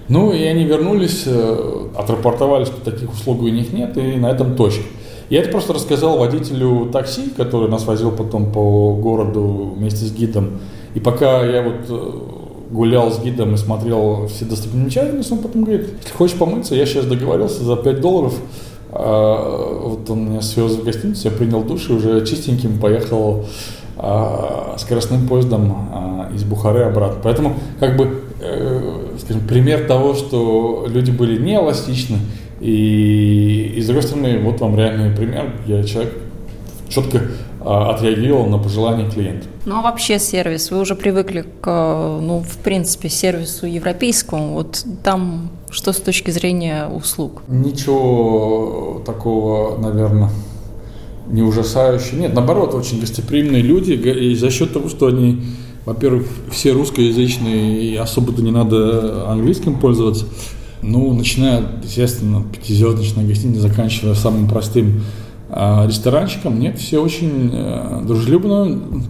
Ну, 0.09 0.33
и 0.33 0.42
они 0.42 0.64
вернулись, 0.64 1.22
э, 1.27 1.87
отрапортовали, 1.96 2.64
что 2.64 2.85
таких 2.85 3.11
услуг 3.12 3.40
у 3.42 3.48
них 3.48 3.72
нет, 3.72 3.96
и 3.96 4.16
на 4.16 4.31
этом 4.31 4.57
точка. 4.57 4.85
Я 5.31 5.40
это 5.40 5.51
просто 5.51 5.72
рассказал 5.72 6.18
водителю 6.18 6.90
такси, 6.92 7.31
который 7.31 7.70
нас 7.70 7.87
возил 7.87 8.11
потом 8.11 8.53
по 8.53 8.94
городу 8.94 9.75
вместе 9.77 10.05
с 10.05 10.12
гидом. 10.12 10.61
И 10.94 11.01
пока 11.01 11.42
я 11.44 11.62
вот 11.62 11.87
э, 11.88 12.41
гулял 12.73 13.13
с 13.13 13.21
гидом 13.21 13.55
и 13.55 13.57
смотрел 13.57 14.27
все 14.29 14.45
достопримечательности, 14.45 15.33
он 15.33 15.39
потом 15.39 15.65
говорит, 15.65 15.91
если 16.03 16.17
хочешь 16.17 16.39
помыться, 16.39 16.75
я 16.75 16.87
сейчас 16.87 17.05
договорился 17.05 17.63
за 17.63 17.77
5 17.77 18.01
долларов, 18.01 18.35
а, 18.91 19.81
вот 19.85 20.09
он 20.11 20.31
меня 20.31 20.41
свез 20.41 20.73
в 20.73 20.85
гостиницу, 20.85 21.29
я 21.29 21.35
принял 21.35 21.63
душ 21.63 21.91
и 21.91 21.93
уже 21.93 22.25
чистеньким 22.27 22.79
поехал 22.79 23.47
а, 23.97 24.77
скоростным 24.79 25.29
поездом 25.29 25.73
а, 25.93 26.31
из 26.35 26.45
Бухары 26.45 26.83
обратно. 26.83 27.21
Поэтому, 27.23 27.55
как 27.79 27.97
бы, 27.97 28.23
э, 28.41 29.17
скажем, 29.19 29.47
пример 29.47 29.87
того, 29.87 30.15
что 30.15 30.87
люди 30.89 31.11
были 31.11 31.41
не 31.41 31.55
эластичны, 31.55 32.19
и, 32.61 33.75
и 33.77 33.81
с 33.81 33.87
другой 33.87 34.03
стороны, 34.03 34.39
вот 34.39 34.61
вам 34.61 34.77
реальный 34.77 35.15
пример, 35.15 35.53
я 35.67 35.83
человек 35.85 36.15
четко 36.89 37.21
отреагировал 37.64 38.46
на 38.46 38.59
пожелания 38.59 39.09
клиента. 39.11 39.46
Ну 39.64 39.77
а 39.77 39.83
вообще 39.83 40.18
сервис, 40.18 40.70
вы 40.70 40.81
уже 40.81 40.94
привыкли 40.94 41.44
к, 41.61 41.66
ну, 42.20 42.40
в 42.40 42.59
принципе, 42.59 43.09
сервису 43.09 43.66
европейскому, 43.66 44.55
вот 44.55 44.85
там 45.03 45.51
что 45.70 45.92
с 45.92 45.96
точки 45.96 46.31
зрения 46.31 46.87
услуг? 46.87 47.42
Ничего 47.48 49.03
такого, 49.07 49.79
наверное, 49.79 50.31
не 51.27 51.42
ужасающего. 51.42 52.18
Нет, 52.18 52.35
наоборот, 52.35 52.75
очень 52.75 53.01
гостеприимные 53.01 53.62
люди, 53.62 53.92
и 53.92 54.35
за 54.35 54.51
счет 54.51 54.72
того, 54.72 54.88
что 54.88 55.07
они, 55.07 55.42
во-первых, 55.87 56.27
все 56.51 56.72
русскоязычные, 56.72 57.83
и 57.83 57.96
особо-то 57.96 58.42
не 58.42 58.51
надо 58.51 59.31
английским 59.31 59.79
пользоваться, 59.79 60.27
ну, 60.83 61.14
начиная, 61.14 61.62
естественно, 61.83 62.42
пятизвездочной 62.42 63.25
гостиницы, 63.25 63.61
заканчивая 63.61 64.14
самым 64.14 64.48
простым 64.48 65.03
а 65.53 65.87
ресторанчиком, 65.87 66.59
нет, 66.59 66.79
все 66.79 67.03
очень 67.03 67.51
э, 67.53 68.03
дружелюбно 68.05 69.03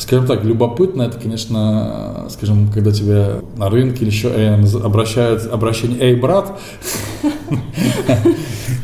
скажем 0.00 0.26
так, 0.26 0.44
любопытно, 0.44 1.02
это, 1.02 1.18
конечно, 1.18 2.26
скажем, 2.30 2.68
когда 2.72 2.90
тебя 2.90 3.40
на 3.56 3.68
рынке 3.68 4.02
или 4.02 4.10
еще 4.10 4.28
э, 4.28 4.54
обращают 4.82 5.46
обращение 5.52 6.00
«Эй, 6.00 6.16
брат!» 6.16 6.58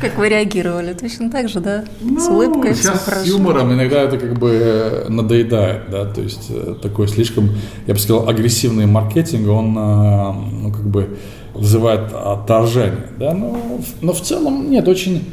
Как 0.01 0.19
вы 0.19 0.29
реагировали? 0.29 0.93
Точно 0.93 1.31
так 1.31 1.49
же, 1.49 1.61
да? 1.61 1.85
Ну, 2.03 2.21
с 2.21 2.29
улыбкой, 2.29 2.75
сейчас 2.75 3.01
все 3.03 3.15
с 3.23 3.27
юмором 3.27 3.73
иногда 3.73 4.03
это 4.03 4.19
как 4.19 4.39
бы 4.39 4.51
э, 4.51 5.09
надоедает, 5.09 5.91
да, 5.91 6.05
то 6.05 6.21
есть 6.21 6.51
такой 6.83 7.09
слишком, 7.09 7.51
я 7.87 7.95
бы 7.95 8.01
сказал, 8.01 8.29
агрессивный 8.29 8.87
маркетинг, 8.87 9.49
он, 9.49 9.73
ну, 9.73 10.73
как 10.73 10.87
бы 10.87 11.17
вызывает 11.55 12.13
отторжение, 12.13 13.09
да, 13.19 13.33
но, 13.33 13.59
но 14.03 14.13
в 14.13 14.21
целом 14.21 14.71
нет, 14.71 14.87
очень, 14.87 15.25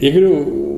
я 0.00 0.10
говорю, 0.10 0.77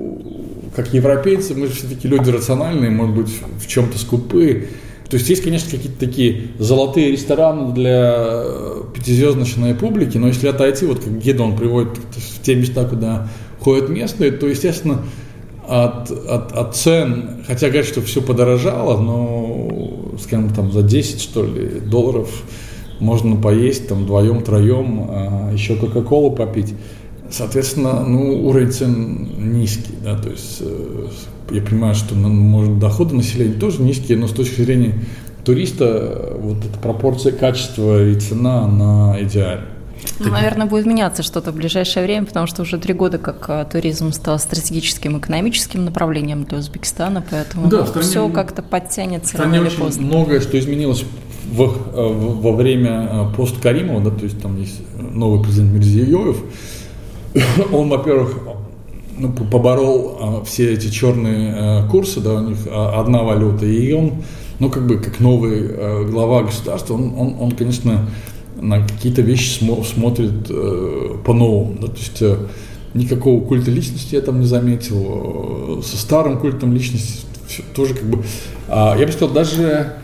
как 0.82 0.94
европейцы, 0.94 1.54
мы 1.54 1.68
все-таки 1.68 2.08
люди 2.08 2.30
рациональные, 2.30 2.90
может 2.90 3.14
быть, 3.14 3.28
в 3.58 3.66
чем-то 3.66 3.98
скупые. 3.98 4.68
То 5.10 5.16
есть 5.16 5.28
есть, 5.28 5.42
конечно, 5.42 5.70
какие-то 5.70 5.98
такие 5.98 6.48
золотые 6.58 7.10
рестораны 7.10 7.74
для 7.74 8.12
э, 8.14 8.82
пятизвездочной 8.94 9.74
публики, 9.74 10.16
но 10.16 10.28
если 10.28 10.48
отойти, 10.48 10.86
вот 10.86 11.00
как 11.00 11.18
гида 11.18 11.42
он 11.42 11.56
приводит 11.56 11.98
в 11.98 12.42
те 12.42 12.54
места, 12.54 12.86
куда 12.86 13.28
ходят 13.58 13.88
местные, 13.90 14.30
то, 14.30 14.46
естественно, 14.46 15.02
от, 15.68 16.10
от, 16.10 16.52
от 16.52 16.76
цен, 16.76 17.42
хотя 17.46 17.68
говорят, 17.68 17.86
что 17.86 18.00
все 18.00 18.22
подорожало, 18.22 19.00
но, 19.00 20.12
скажем, 20.22 20.50
там 20.54 20.72
за 20.72 20.82
10, 20.82 21.20
что 21.20 21.44
ли, 21.44 21.80
долларов 21.80 22.30
можно 23.00 23.36
поесть 23.36 23.88
там 23.88 24.04
вдвоем, 24.04 24.42
троем, 24.42 25.06
а 25.10 25.52
еще 25.52 25.74
Кока-Колу 25.74 26.30
попить. 26.30 26.74
Соответственно, 27.30 28.04
ну, 28.04 28.46
уровень 28.48 28.72
цен 28.72 29.52
низкий, 29.52 29.94
да, 30.02 30.16
то 30.16 30.30
есть 30.30 30.58
э, 30.60 31.06
я 31.52 31.62
понимаю, 31.62 31.94
что, 31.94 32.16
ну, 32.16 32.28
может, 32.28 32.78
доходы 32.80 33.14
населения 33.14 33.54
тоже 33.54 33.82
низкие, 33.82 34.18
но 34.18 34.26
с 34.26 34.32
точки 34.32 34.62
зрения 34.62 34.94
туриста 35.44 35.84
э, 35.84 36.38
вот 36.40 36.58
эта 36.64 36.76
пропорция 36.78 37.32
качества 37.32 38.04
и 38.04 38.16
цена, 38.16 38.64
она 38.64 39.16
идеальна. 39.20 39.66
Ну, 40.18 40.30
наверное, 40.30 40.66
будет 40.66 40.86
меняться 40.86 41.22
что-то 41.22 41.52
в 41.52 41.54
ближайшее 41.54 42.04
время, 42.04 42.26
потому 42.26 42.46
что 42.46 42.62
уже 42.62 42.78
три 42.78 42.94
года 42.94 43.18
как 43.18 43.44
э, 43.48 43.64
туризм 43.70 44.12
стал 44.12 44.38
стратегическим 44.38 45.18
экономическим 45.18 45.84
направлением 45.84 46.44
для 46.44 46.58
Узбекистана, 46.58 47.22
поэтому 47.30 47.68
да, 47.68 47.86
стране, 47.86 48.08
все 48.08 48.28
как-то 48.28 48.62
подтянется. 48.62 49.34
В 49.34 49.38
стране 49.38 49.60
очень 49.60 49.78
поздно. 49.78 50.02
многое, 50.02 50.40
что 50.40 50.58
изменилось 50.58 51.04
в, 51.50 51.64
в, 51.64 52.40
во 52.42 52.52
время 52.52 53.30
пост 53.36 53.60
Каримова, 53.60 54.00
да, 54.00 54.10
то 54.10 54.24
есть 54.24 54.40
там 54.40 54.58
есть 54.60 54.80
новый 54.98 55.42
президент 55.42 55.72
Мирзиёев, 55.72 56.38
он, 57.72 57.88
во-первых, 57.88 58.36
ну, 59.18 59.32
поборол 59.32 60.16
а, 60.20 60.44
все 60.44 60.72
эти 60.72 60.88
черные 60.90 61.54
а, 61.54 61.88
курсы, 61.88 62.20
да, 62.20 62.34
у 62.34 62.48
них 62.48 62.58
а, 62.66 63.00
одна 63.00 63.22
валюта, 63.22 63.66
и 63.66 63.92
он, 63.92 64.22
ну, 64.58 64.70
как 64.70 64.86
бы, 64.86 64.98
как 64.98 65.20
новый 65.20 65.68
а, 65.70 66.04
глава 66.04 66.44
государства, 66.44 66.94
он, 66.94 67.14
он, 67.16 67.36
он, 67.38 67.52
конечно, 67.52 68.08
на 68.60 68.86
какие-то 68.86 69.22
вещи 69.22 69.62
смо- 69.62 69.84
смотрит 69.84 70.50
э, 70.50 71.16
по-новому, 71.24 71.78
да, 71.80 71.86
то 71.86 71.96
есть 71.96 72.20
э, 72.20 72.36
никакого 72.92 73.40
культа 73.42 73.70
личности 73.70 74.16
я 74.16 74.20
там 74.20 74.40
не 74.40 74.46
заметил, 74.46 75.82
со 75.82 75.96
старым 75.96 76.38
культом 76.38 76.74
личности 76.74 77.24
тоже 77.74 77.94
как 77.94 78.04
бы, 78.04 78.22
а, 78.68 78.96
я 78.98 79.06
бы 79.06 79.12
сказал, 79.12 79.34
даже 79.34 79.94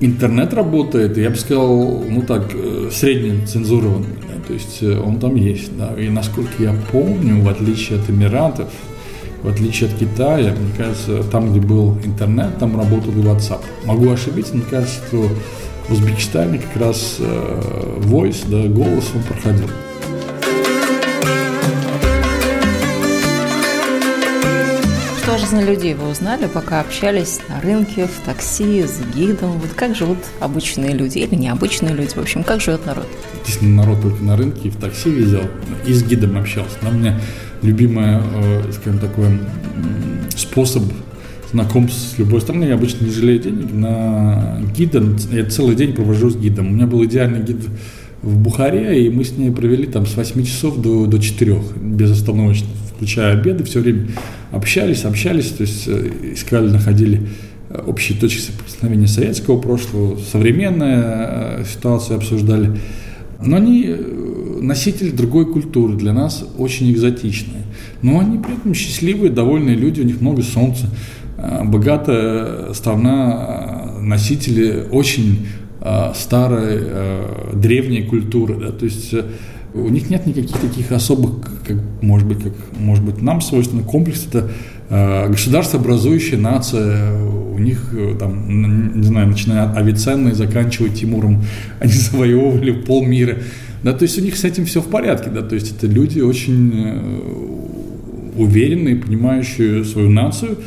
интернет 0.00 0.54
работает, 0.54 1.16
я 1.18 1.30
бы 1.30 1.36
сказал, 1.36 2.02
ну 2.08 2.22
так, 2.22 2.50
э, 2.54 2.88
средне 2.90 3.46
цензурованный, 3.46 4.16
да, 4.28 4.42
то 4.46 4.52
есть 4.52 4.82
э, 4.82 4.98
он 4.98 5.18
там 5.20 5.36
есть, 5.36 5.76
да, 5.76 5.94
и 5.96 6.08
насколько 6.08 6.50
я 6.58 6.74
помню, 6.90 7.42
в 7.42 7.48
отличие 7.48 8.00
от 8.00 8.08
Эмиратов, 8.08 8.70
в 9.42 9.48
отличие 9.48 9.90
от 9.90 9.96
Китая, 9.96 10.54
мне 10.54 10.72
кажется, 10.76 11.22
там, 11.24 11.50
где 11.50 11.60
был 11.60 11.96
интернет, 12.04 12.58
там 12.58 12.76
работал 12.76 13.12
и 13.12 13.22
WhatsApp. 13.22 13.60
Могу 13.86 14.10
ошибиться, 14.10 14.54
мне 14.54 14.64
кажется, 14.68 14.96
что 15.06 15.28
в 15.88 15.92
Узбекистане 15.92 16.58
как 16.58 16.82
раз 16.82 17.16
э, 17.18 17.98
voice, 18.00 18.44
да, 18.48 18.68
голос 18.68 19.10
он 19.14 19.22
проходил. 19.22 19.68
За 25.50 25.60
людей 25.60 25.94
вы 25.94 26.08
узнали, 26.08 26.46
пока 26.46 26.78
общались 26.78 27.40
на 27.48 27.60
рынке, 27.60 28.06
в 28.06 28.24
такси, 28.24 28.84
с 28.84 29.00
гидом? 29.16 29.58
Вот 29.58 29.70
как 29.74 29.96
живут 29.96 30.18
обычные 30.38 30.92
люди 30.92 31.18
или 31.18 31.34
необычные 31.34 31.92
люди? 31.92 32.10
В 32.10 32.18
общем, 32.18 32.44
как 32.44 32.60
живет 32.60 32.86
народ? 32.86 33.08
Если 33.48 33.66
народ 33.66 34.00
только 34.00 34.22
на 34.22 34.36
рынке 34.36 34.70
в 34.70 34.76
такси 34.76 35.10
везел, 35.10 35.42
и 35.88 35.92
с 35.92 36.04
гидом 36.04 36.38
общался. 36.38 36.76
Но 36.82 36.90
у 36.90 36.92
меня 36.92 37.20
любимый, 37.62 38.20
э, 38.20 38.62
скажем, 38.70 39.00
такой 39.00 39.40
способ 40.36 40.84
знакомства 41.50 42.14
с 42.14 42.18
любой 42.18 42.42
страной. 42.42 42.68
Я 42.68 42.74
обычно 42.74 43.06
не 43.06 43.10
жалею 43.10 43.40
денег 43.40 43.72
на 43.72 44.62
гида. 44.76 45.02
Я 45.32 45.46
целый 45.46 45.74
день 45.74 45.94
провожу 45.94 46.30
с 46.30 46.36
гидом. 46.36 46.68
У 46.68 46.70
меня 46.74 46.86
был 46.86 47.04
идеальный 47.04 47.42
гид 47.42 47.58
в 48.22 48.36
Бухаре, 48.36 49.04
и 49.04 49.10
мы 49.10 49.24
с 49.24 49.36
ней 49.36 49.50
провели 49.50 49.88
там 49.88 50.06
с 50.06 50.14
8 50.14 50.44
часов 50.44 50.80
до, 50.80 51.06
до 51.06 51.18
4, 51.18 51.60
безостановочно, 51.76 52.68
включая 53.00 53.32
обеды, 53.32 53.64
все 53.64 53.80
время 53.80 54.08
общались, 54.52 55.06
общались, 55.06 55.48
то 55.52 55.62
есть 55.62 55.84
э, 55.86 56.34
искали, 56.34 56.68
находили 56.68 57.28
э, 57.70 57.82
общие 57.86 58.18
точки 58.18 58.40
соприкосновения 58.42 59.06
советского 59.06 59.58
прошлого, 59.58 60.18
современная 60.18 61.60
э, 61.60 61.64
ситуация 61.64 62.18
обсуждали. 62.18 62.78
Но 63.42 63.56
они 63.56 63.96
носители 64.60 65.08
другой 65.08 65.50
культуры, 65.50 65.96
для 65.96 66.12
нас 66.12 66.44
очень 66.58 66.92
экзотичные. 66.92 67.62
Но 68.02 68.20
они 68.20 68.36
при 68.36 68.52
этом 68.52 68.74
счастливые, 68.74 69.32
довольные 69.32 69.76
люди, 69.76 70.02
у 70.02 70.04
них 70.04 70.20
много 70.20 70.42
солнца, 70.42 70.90
богатая 71.38 72.74
страна, 72.74 73.94
носители 74.02 74.84
очень 74.90 75.46
старой, 76.14 76.80
древней 77.54 78.02
культуры. 78.02 78.56
Да, 78.60 78.72
то 78.72 78.84
есть 78.84 79.14
у 79.74 79.88
них 79.88 80.10
нет 80.10 80.26
никаких 80.26 80.56
таких 80.58 80.92
особых 80.92 81.29
как, 81.74 82.02
может 82.02 82.26
быть, 82.26 82.42
как 82.42 82.52
может 82.78 83.04
быть 83.04 83.22
нам 83.22 83.40
свойственно, 83.40 83.82
комплекс 83.82 84.26
это 84.28 84.50
э, 84.88 85.28
государство, 85.28 85.80
образующая 85.80 86.38
нация, 86.38 87.12
у 87.22 87.58
них 87.58 87.94
там, 88.18 88.98
не 88.98 89.02
знаю, 89.02 89.28
начиная 89.28 89.64
от 89.64 89.76
Авиценны 89.76 90.30
и 90.30 90.32
заканчивая 90.32 90.90
Тимуром, 90.90 91.44
они 91.80 91.92
завоевывали 91.92 92.72
полмира. 92.72 93.38
Да, 93.82 93.94
то 93.94 94.02
есть 94.02 94.18
у 94.18 94.22
них 94.22 94.36
с 94.36 94.44
этим 94.44 94.66
все 94.66 94.82
в 94.82 94.88
порядке, 94.88 95.30
да, 95.30 95.40
то 95.42 95.54
есть 95.54 95.74
это 95.74 95.86
люди 95.86 96.20
очень 96.20 97.50
уверенные, 98.36 98.96
понимающие 98.96 99.84
свою 99.84 100.10
нацию, 100.10 100.58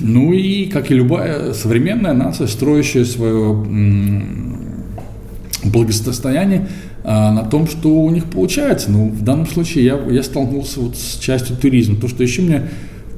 ну 0.00 0.32
и, 0.32 0.66
как 0.66 0.90
и 0.90 0.94
любая 0.94 1.52
современная 1.52 2.14
нация, 2.14 2.46
строящая 2.46 3.04
свое 3.04 3.64
благосостояние 5.64 6.68
на 7.04 7.44
том, 7.44 7.66
что 7.66 7.90
у 7.90 8.10
них 8.10 8.24
получается. 8.24 8.90
Ну, 8.90 9.10
в 9.10 9.22
данном 9.22 9.46
случае 9.46 9.84
я, 9.84 10.00
я 10.10 10.22
столкнулся 10.22 10.80
вот 10.80 10.96
с 10.96 11.18
частью 11.18 11.56
туризма. 11.56 11.96
То, 11.96 12.08
что 12.08 12.22
еще 12.22 12.40
меня 12.40 12.62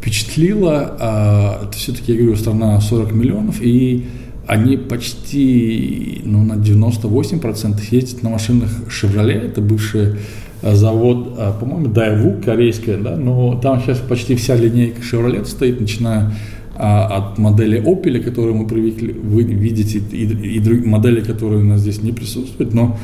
впечатлило, 0.07 0.97
а, 1.01 1.63
это 1.65 1.77
все-таки, 1.77 2.13
я 2.13 2.19
говорю, 2.19 2.37
страна 2.37 2.81
40 2.81 3.13
миллионов, 3.13 3.61
и 3.61 4.07
они 4.47 4.77
почти 4.77 6.23
ну, 6.25 6.45
на 6.45 6.55
98% 6.55 7.81
ездят 7.91 8.23
на 8.23 8.31
машинах 8.31 8.71
«Шевроле», 8.89 9.35
это 9.35 9.61
бывший 9.61 10.15
а, 10.63 10.77
завод, 10.77 11.35
а, 11.39 11.53
по-моему, 11.53 11.89
Дайву, 11.89 12.41
корейская, 12.45 12.99
да, 12.99 13.17
но 13.17 13.59
там 13.61 13.81
сейчас 13.81 13.99
почти 13.99 14.37
вся 14.37 14.55
линейка 14.55 15.03
«Шевроле» 15.03 15.45
стоит, 15.45 15.81
начиная 15.81 16.33
а 16.79 17.07
от 17.07 17.39
модели 17.39 17.83
Opel, 17.83 18.21
которую 18.21 18.55
мы 18.55 18.67
привыкли 18.67 19.11
вы 19.13 19.45
видите, 19.45 19.99
и, 19.99 20.25
и, 20.25 20.59
и 20.59 20.87
модели, 20.87 21.23
которые 21.23 21.63
у 21.63 21.65
нас 21.65 21.81
здесь 21.81 22.03
не 22.03 22.13
присутствуют, 22.13 22.75
но 22.75 22.99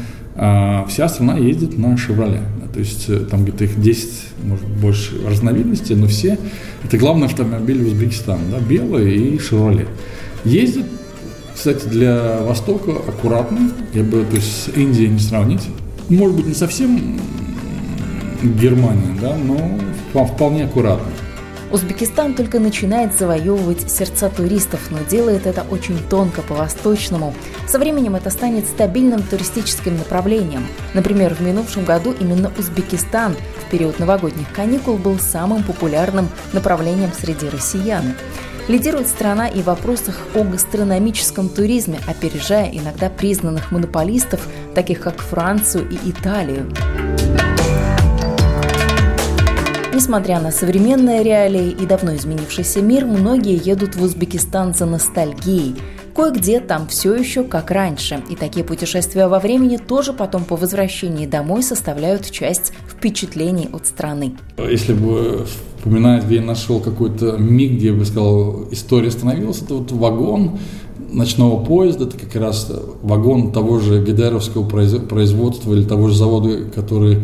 а, 0.45 0.85
вся 0.89 1.09
страна 1.09 1.39
ездит 1.39 1.79
на 1.79 1.95
Chevrolet. 1.95 2.43
То 2.75 2.81
есть 2.81 3.05
э, 3.09 3.19
там 3.19 3.45
где-то 3.45 3.63
их 3.63 3.81
10, 3.81 4.11
может 4.43 4.67
больше 4.67 5.25
разновидностей, 5.25 5.95
но 5.95 6.09
все, 6.09 6.37
это 6.83 6.99
главный 6.99 7.27
автомобиль 7.27 7.81
Узбекистана, 7.87 8.41
да, 8.51 8.59
белый 8.59 9.15
и 9.15 9.37
Chevrolet. 9.37 9.87
Ездит, 10.45 10.87
кстати, 11.55 11.87
для 11.87 12.41
Востока 12.43 12.91
аккуратно, 12.91 13.71
я 13.95 14.03
бы, 14.03 14.25
то 14.25 14.35
есть 14.35 14.65
с 14.65 14.77
Индией 14.77 15.11
не 15.11 15.21
сравнить. 15.21 15.63
Может 16.09 16.35
быть, 16.35 16.47
не 16.47 16.55
совсем 16.55 17.21
Германия, 18.43 19.17
да, 19.21 19.37
но 19.37 20.27
вполне 20.27 20.65
аккуратно. 20.65 21.07
Узбекистан 21.73 22.35
только 22.35 22.61
начинает 22.61 23.19
завоевывать 23.19 23.91
сердца 23.91 24.29
туристов, 24.29 24.91
но 24.91 24.99
делает 25.09 25.47
это 25.47 25.65
очень 25.71 25.99
тонко, 26.11 26.43
по-восточному. 26.43 27.33
Со 27.67 27.79
временем 27.79 28.15
это 28.15 28.29
станет 28.29 28.67
стабильным 28.67 29.23
туристическим 29.23 29.97
направлением. 29.97 30.67
Например, 30.93 31.35
в 31.35 31.41
минувшем 31.41 31.87
году 31.87 32.15
именно 32.21 32.53
Узбекистан 32.59 33.35
в 33.67 33.71
период 33.71 33.99
новогодних 33.99 34.53
каникул 34.53 34.99
был 34.99 35.19
самым 35.19 35.63
популярным 35.63 36.29
направлением 36.53 37.11
среди 37.19 37.49
россиян. 37.49 38.17
Лидирует 38.69 39.09
страна 39.09 39.49
и 39.49 39.63
в 39.63 39.65
вопросах 39.65 40.21
о 40.35 40.45
гастрономическом 40.45 41.49
туризме, 41.49 41.99
опережая 42.07 42.71
иногда 42.71 43.09
признанных 43.09 43.73
монополистов, 43.73 44.47
таких 44.75 45.01
как 45.01 45.21
Францию 45.21 45.89
и 45.91 46.11
Италию. 46.11 46.71
Несмотря 49.95 50.41
на 50.41 50.51
современные 50.51 51.23
реалии 51.23 51.71
и 51.71 51.85
давно 51.85 52.17
изменившийся 52.17 52.81
мир, 52.81 53.05
многие 53.05 53.61
едут 53.63 53.95
в 53.95 54.03
Узбекистан 54.03 54.73
за 54.73 54.87
ностальгией. 54.87 55.75
Кое-где 56.17 56.61
там 56.61 56.87
все 56.89 57.15
еще 57.15 57.45
как 57.45 57.71
раньше, 57.71 58.23
и 58.31 58.35
такие 58.35 58.65
путешествия 58.65 59.29
во 59.29 59.39
времени 59.39 59.77
тоже 59.77 60.15
потом 60.15 60.45
по 60.45 60.57
возвращении 60.57 61.27
домой 61.27 61.63
составляют 61.63 62.31
часть 62.31 62.73
впечатлений 62.89 63.69
от 63.71 63.87
страны. 63.87 64.33
Если 64.57 64.95
бы 64.95 65.47
вспоминать, 65.79 66.25
где 66.25 66.37
я 66.37 66.43
нашел 66.43 66.81
какой-то 66.81 67.37
миг, 67.37 67.73
где 67.73 67.89
я 67.89 67.93
бы 67.93 68.07
сказал, 68.07 68.69
история 68.71 69.11
становилась, 69.11 69.61
это 69.61 69.75
вот 69.75 69.93
вагон 69.93 70.59
ночного 71.11 71.63
поезда, 71.63 72.05
это 72.05 72.17
как 72.17 72.35
раз 72.37 72.73
вагон 73.03 73.53
того 73.53 73.79
же 73.79 74.03
гидеровского 74.03 74.67
производства 74.67 75.75
или 75.75 75.85
того 75.85 76.09
же 76.09 76.17
завода, 76.17 76.65
который 76.75 77.19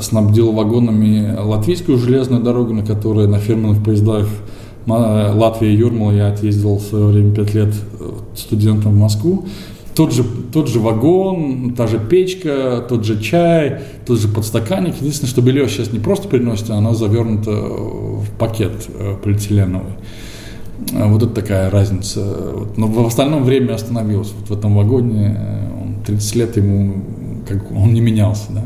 снабдил 0.00 0.52
вагонами 0.52 1.36
латвийскую 1.36 1.98
железную 1.98 2.42
дорогу, 2.42 2.74
на 2.74 2.84
которой 2.84 3.26
на 3.26 3.38
фирменных 3.38 3.82
поездах 3.82 4.28
Латвия 4.86 5.72
и 5.72 5.76
Юрмала 5.76 6.12
я 6.12 6.28
отъездил 6.28 6.76
в 6.76 6.82
свое 6.82 7.06
время 7.06 7.34
пять 7.34 7.54
лет 7.54 7.74
э, 8.00 8.10
студентом 8.34 8.92
в 8.92 8.96
Москву. 8.96 9.46
Тот 9.94 10.12
же, 10.12 10.24
тот 10.24 10.68
же 10.68 10.80
вагон, 10.80 11.74
та 11.76 11.86
же 11.86 11.98
печка, 11.98 12.84
тот 12.88 13.04
же 13.04 13.20
чай, 13.20 13.80
тот 14.06 14.18
же 14.18 14.26
подстаканник. 14.26 14.96
Единственное, 14.96 15.28
что 15.30 15.42
белье 15.42 15.68
сейчас 15.68 15.92
не 15.92 15.98
просто 15.98 16.28
приносит, 16.28 16.70
а 16.70 16.76
оно 16.78 16.94
завернуто 16.94 17.50
в 17.52 18.26
пакет 18.38 18.72
э, 18.88 19.14
полиэтиленовый. 19.22 19.92
А 20.94 21.06
вот 21.06 21.22
это 21.22 21.32
такая 21.32 21.70
разница. 21.70 22.24
Но 22.76 22.88
в 22.88 23.06
остальном 23.06 23.44
время 23.44 23.74
остановился. 23.74 24.32
Вот 24.40 24.48
в 24.48 24.58
этом 24.58 24.74
вагоне 24.74 25.36
э, 25.38 25.80
он 25.80 25.94
30 26.04 26.36
лет 26.36 26.56
ему 26.56 26.94
как 27.48 27.70
он 27.72 27.92
не 27.92 28.00
менялся. 28.00 28.50
Да. 28.50 28.62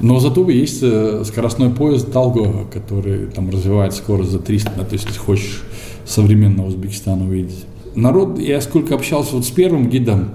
Но 0.00 0.20
зато 0.20 0.48
есть 0.50 0.80
э, 0.82 1.22
скоростной 1.24 1.70
поезд 1.70 2.12
Талго, 2.12 2.66
который 2.72 3.26
там 3.26 3.50
развивает 3.50 3.94
скорость 3.94 4.30
за 4.30 4.38
300, 4.38 4.72
да, 4.76 4.84
то 4.84 4.92
есть 4.92 5.06
если 5.06 5.18
хочешь 5.18 5.62
современного 6.04 6.68
Узбекистана 6.68 7.24
увидеть. 7.24 7.64
Народ, 7.94 8.38
я 8.38 8.60
сколько 8.60 8.94
общался 8.94 9.34
вот 9.36 9.44
с 9.44 9.50
первым 9.50 9.88
гидом, 9.88 10.32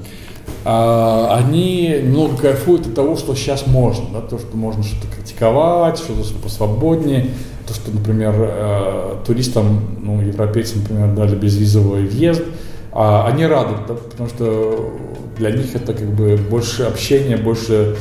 а, 0.64 1.38
они 1.38 2.02
много 2.04 2.38
кайфуют 2.38 2.88
от 2.88 2.96
того, 2.96 3.16
что 3.16 3.36
сейчас 3.36 3.66
можно, 3.68 4.06
да, 4.14 4.22
то, 4.22 4.38
что 4.38 4.56
можно 4.56 4.84
что-то 4.84 5.08
критиковать, 5.16 5.98
что-то 5.98 6.24
посвободнее, 6.42 7.28
то, 7.68 7.74
что, 7.74 7.92
например, 7.92 8.34
э, 8.38 9.16
туристам, 9.26 9.82
ну, 10.04 10.22
европейцам, 10.22 10.82
например, 10.82 11.16
дали 11.16 11.36
безвизовый 11.36 12.06
въезд, 12.06 12.44
а 12.92 13.28
они 13.28 13.46
рады, 13.46 13.76
да, 13.88 13.94
потому 13.94 14.30
что 14.30 14.94
для 15.38 15.52
них 15.52 15.74
это 15.76 15.94
как 15.94 16.10
бы 16.14 16.38
больше 16.38 16.84
общения, 16.84 17.38
больше 17.38 17.96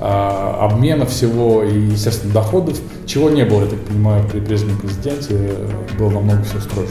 обмена 0.00 1.06
всего 1.06 1.62
и, 1.62 1.78
естественно, 1.78 2.32
доходов, 2.32 2.78
чего 3.06 3.30
не 3.30 3.44
было, 3.44 3.62
я 3.62 3.66
так 3.68 3.80
понимаю, 3.80 4.24
при 4.28 4.40
прежнем 4.40 4.78
президенте, 4.78 5.54
было 5.98 6.10
намного 6.10 6.42
все 6.42 6.60
строже. 6.60 6.90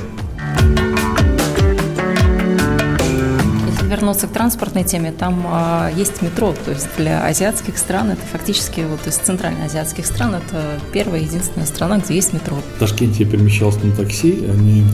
Если 3.70 3.86
вернуться 3.88 4.28
к 4.28 4.32
транспортной 4.32 4.84
теме, 4.84 5.12
там 5.12 5.46
а, 5.48 5.92
есть 5.96 6.22
метро, 6.22 6.54
то 6.66 6.72
есть 6.72 6.88
для 6.98 7.26
азиатских 7.26 7.78
стран 7.78 8.12
это 8.12 8.22
фактически, 8.32 8.82
вот 8.82 9.06
из 9.08 9.16
центральноазиатских 9.16 10.06
стран, 10.06 10.36
это 10.36 10.80
первая 10.94 11.22
единственная 11.22 11.68
страна, 11.68 11.98
где 11.98 12.16
есть 12.16 12.34
метро. 12.34 12.56
В 12.78 12.80
Ташкенте 12.80 13.26
я 13.26 13.30
перемещался 13.30 13.86
на 13.86 13.94
такси, 13.94 14.46
они 14.50 14.86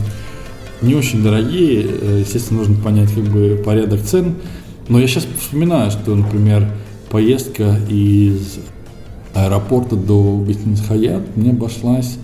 не 0.82 0.94
очень 0.94 1.22
дорогие, 1.22 1.84
э, 1.84 2.20
естественно, 2.20 2.60
нужно 2.60 2.82
понять 2.82 3.12
как 3.14 3.24
бы 3.24 3.60
порядок 3.64 4.02
цен, 4.02 4.36
но 4.88 4.98
я 4.98 5.06
сейчас 5.06 5.26
вспоминаю, 5.38 5.90
что, 5.90 6.14
например, 6.14 6.68
поездка 7.10 7.76
из 7.88 8.58
аэропорта 9.34 9.96
до 9.96 10.38
гостиницы 10.46 10.84
Хаят 10.84 11.36
мне 11.36 11.50
обошлась 11.50 12.18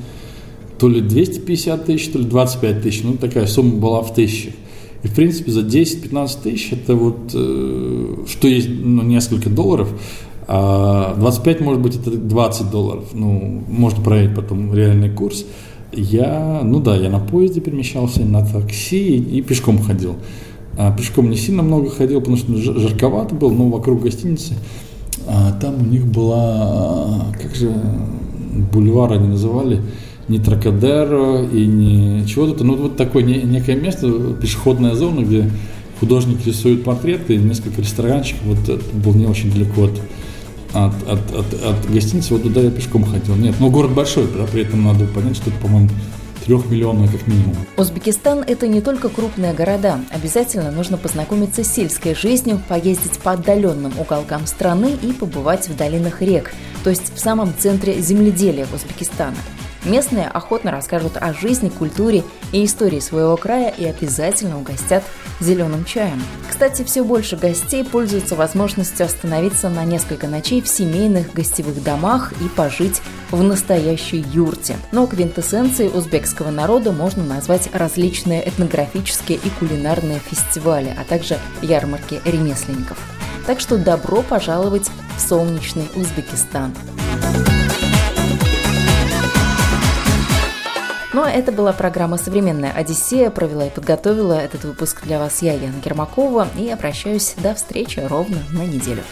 то 0.79 0.89
ли 0.89 1.01
250 1.01 1.85
тысяч, 1.87 2.09
то 2.13 2.19
ли 2.19 2.25
25 2.25 2.83
тысяч. 2.83 3.03
Ну, 3.03 3.15
такая 3.15 3.47
сумма 3.47 3.77
была 3.77 4.03
в 4.03 4.15
тысячах. 4.15 4.55
И, 5.03 5.09
в 5.09 5.15
принципе, 5.15 5.51
за 5.51 5.61
10-15 5.61 6.43
тысяч 6.43 6.73
это 6.73 6.95
вот, 6.95 7.31
э, 7.33 8.25
что 8.29 8.49
есть 8.49 8.69
ну, 8.69 9.03
несколько 9.03 9.49
долларов, 9.49 9.89
а 10.49 11.15
25, 11.19 11.61
может 11.61 11.83
быть, 11.83 11.97
это 11.97 12.11
20 12.11 12.71
долларов. 12.71 13.05
Ну, 13.15 13.65
можно 13.69 14.03
проверить 14.03 14.35
потом 14.35 14.75
реальный 14.75 15.11
курс. 15.11 15.47
Я, 15.93 16.61
ну 16.63 16.81
да, 16.81 16.97
я 16.97 17.09
на 17.09 17.21
поезде 17.21 17.61
перемещался, 17.61 18.25
на 18.25 18.45
такси 18.45 19.17
и, 19.17 19.39
и 19.39 19.43
пешком 19.43 19.79
ходил. 19.79 20.17
А 20.77 20.93
пешком 20.93 21.31
не 21.31 21.37
сильно 21.37 21.63
много 21.63 21.91
ходил, 21.91 22.21
потому 22.21 22.37
что 22.37 22.55
жарковато 22.57 23.35
было, 23.35 23.51
но 23.51 23.69
вокруг 23.69 24.03
гостиницы. 24.03 24.55
А 25.27 25.53
там 25.53 25.81
у 25.81 25.85
них 25.85 26.07
была, 26.07 27.27
как 27.41 27.55
же, 27.55 27.73
бульвар 28.73 29.13
они 29.13 29.29
называли, 29.29 29.81
не 30.29 30.39
Тракадеро 30.39 31.45
и 31.45 31.67
не 31.67 32.27
чего-то, 32.27 32.65
ну 32.65 32.77
вот 32.77 32.97
такое 32.97 33.23
некое 33.23 33.77
место, 33.77 34.35
пешеходная 34.41 34.95
зона, 34.95 35.21
где 35.23 35.51
художник 36.01 36.47
рисует 36.47 36.85
портреты, 36.85 37.35
и 37.35 37.39
несколько 37.39 37.81
ресторанчиков, 37.81 38.43
вот 38.45 38.69
это 38.69 38.97
был 38.97 39.15
не 39.15 39.27
очень 39.27 39.51
далеко 39.51 39.85
от, 39.85 40.01
от, 40.75 41.09
от, 41.09 41.35
от, 41.35 41.55
от 41.55 41.91
гостиницы, 41.91 42.35
вот 42.35 42.43
туда 42.43 42.61
я 42.61 42.71
пешком 42.71 43.05
ходил. 43.05 43.35
Нет, 43.37 43.55
но 43.61 43.71
город 43.71 43.93
большой, 43.93 44.25
да, 44.37 44.45
при 44.45 44.63
этом 44.63 44.85
надо 44.85 45.07
понять, 45.07 45.37
что 45.37 45.51
это, 45.51 45.59
по-моему, 45.61 45.89
трехмиллионная 46.45 47.09
как 47.09 47.27
минимум. 47.27 47.57
Узбекистан– 47.77 48.45
это 48.47 48.69
не 48.69 48.81
только 48.81 49.09
крупные 49.09 49.53
города. 49.53 50.01
Обязательно 50.11 50.71
нужно 50.71 50.97
познакомиться 50.97 51.65
с 51.65 51.73
сельской 51.73 52.15
жизнью, 52.15 52.61
поездить 52.69 53.19
по 53.19 53.33
отдаленным 53.33 53.93
уголкам 53.99 54.47
страны 54.47 54.97
и 55.03 55.13
побывать 55.13 55.69
в 55.69 55.77
долинах 55.77 56.23
рек, 56.23 56.53
то 56.85 56.91
есть 56.91 57.13
в 57.15 57.19
самом 57.19 57.53
центре 57.59 58.01
земледелия 58.01 58.67
Узбекистана. 58.75 59.37
Местные 59.87 60.27
охотно 60.27 60.73
расскажут 60.73 61.17
о 61.17 61.33
жизни, 61.33 61.69
культуре 61.69 62.25
и 62.51 62.65
истории 62.65 62.99
своего 62.99 63.37
края 63.37 63.69
и 63.69 63.85
обязательно 63.85 64.59
угостят 64.59 65.05
зеленым 65.39 65.85
чаем. 65.85 66.21
Кстати, 66.49 66.83
все 66.83 67.05
больше 67.05 67.37
гостей 67.37 67.85
пользуются 67.85 68.35
возможностью 68.35 69.07
остановиться 69.07 69.69
на 69.69 69.85
несколько 69.85 70.27
ночей 70.27 70.61
в 70.61 70.67
семейных 70.67 71.33
гостевых 71.33 71.85
домах 71.85 72.33
и 72.41 72.49
пожить 72.49 73.01
в 73.31 73.41
настоящей 73.45 74.25
юрте. 74.33 74.77
Но 74.91 75.07
квинтэссенцией 75.07 75.97
узбекского 75.97 76.51
народа 76.51 76.91
можно 76.91 77.23
назвать 77.25 77.69
различные 77.73 78.49
этнографические 78.49 79.39
и 79.39 79.51
кулинарные 79.51 80.19
фестивали, 80.19 80.93
а 80.99 81.05
также 81.05 81.39
ярмарки 81.63 82.21
ремесленников. 82.25 82.99
Так 83.47 83.61
что 83.61 83.79
добро 83.79 84.23
пожаловать 84.23 84.91
в 85.17 85.21
солнечный 85.21 85.89
Узбекистан. 85.95 86.75
Ну 91.17 91.23
а 91.23 91.31
это 91.31 91.51
была 91.51 91.73
программа 91.73 92.19
«Современная 92.19 92.73
Одиссея». 92.73 93.31
Провела 93.31 93.65
и 93.65 93.71
подготовила 93.71 94.35
этот 94.35 94.65
выпуск 94.65 95.03
для 95.05 95.19
вас 95.19 95.41
я, 95.41 95.55
Яна 95.55 95.81
Гермакова. 95.83 96.47
И 96.59 96.69
обращаюсь 96.69 97.35
до 97.39 97.55
встречи 97.55 98.01
ровно 98.01 98.37
на 98.51 98.67
неделю. 98.67 99.03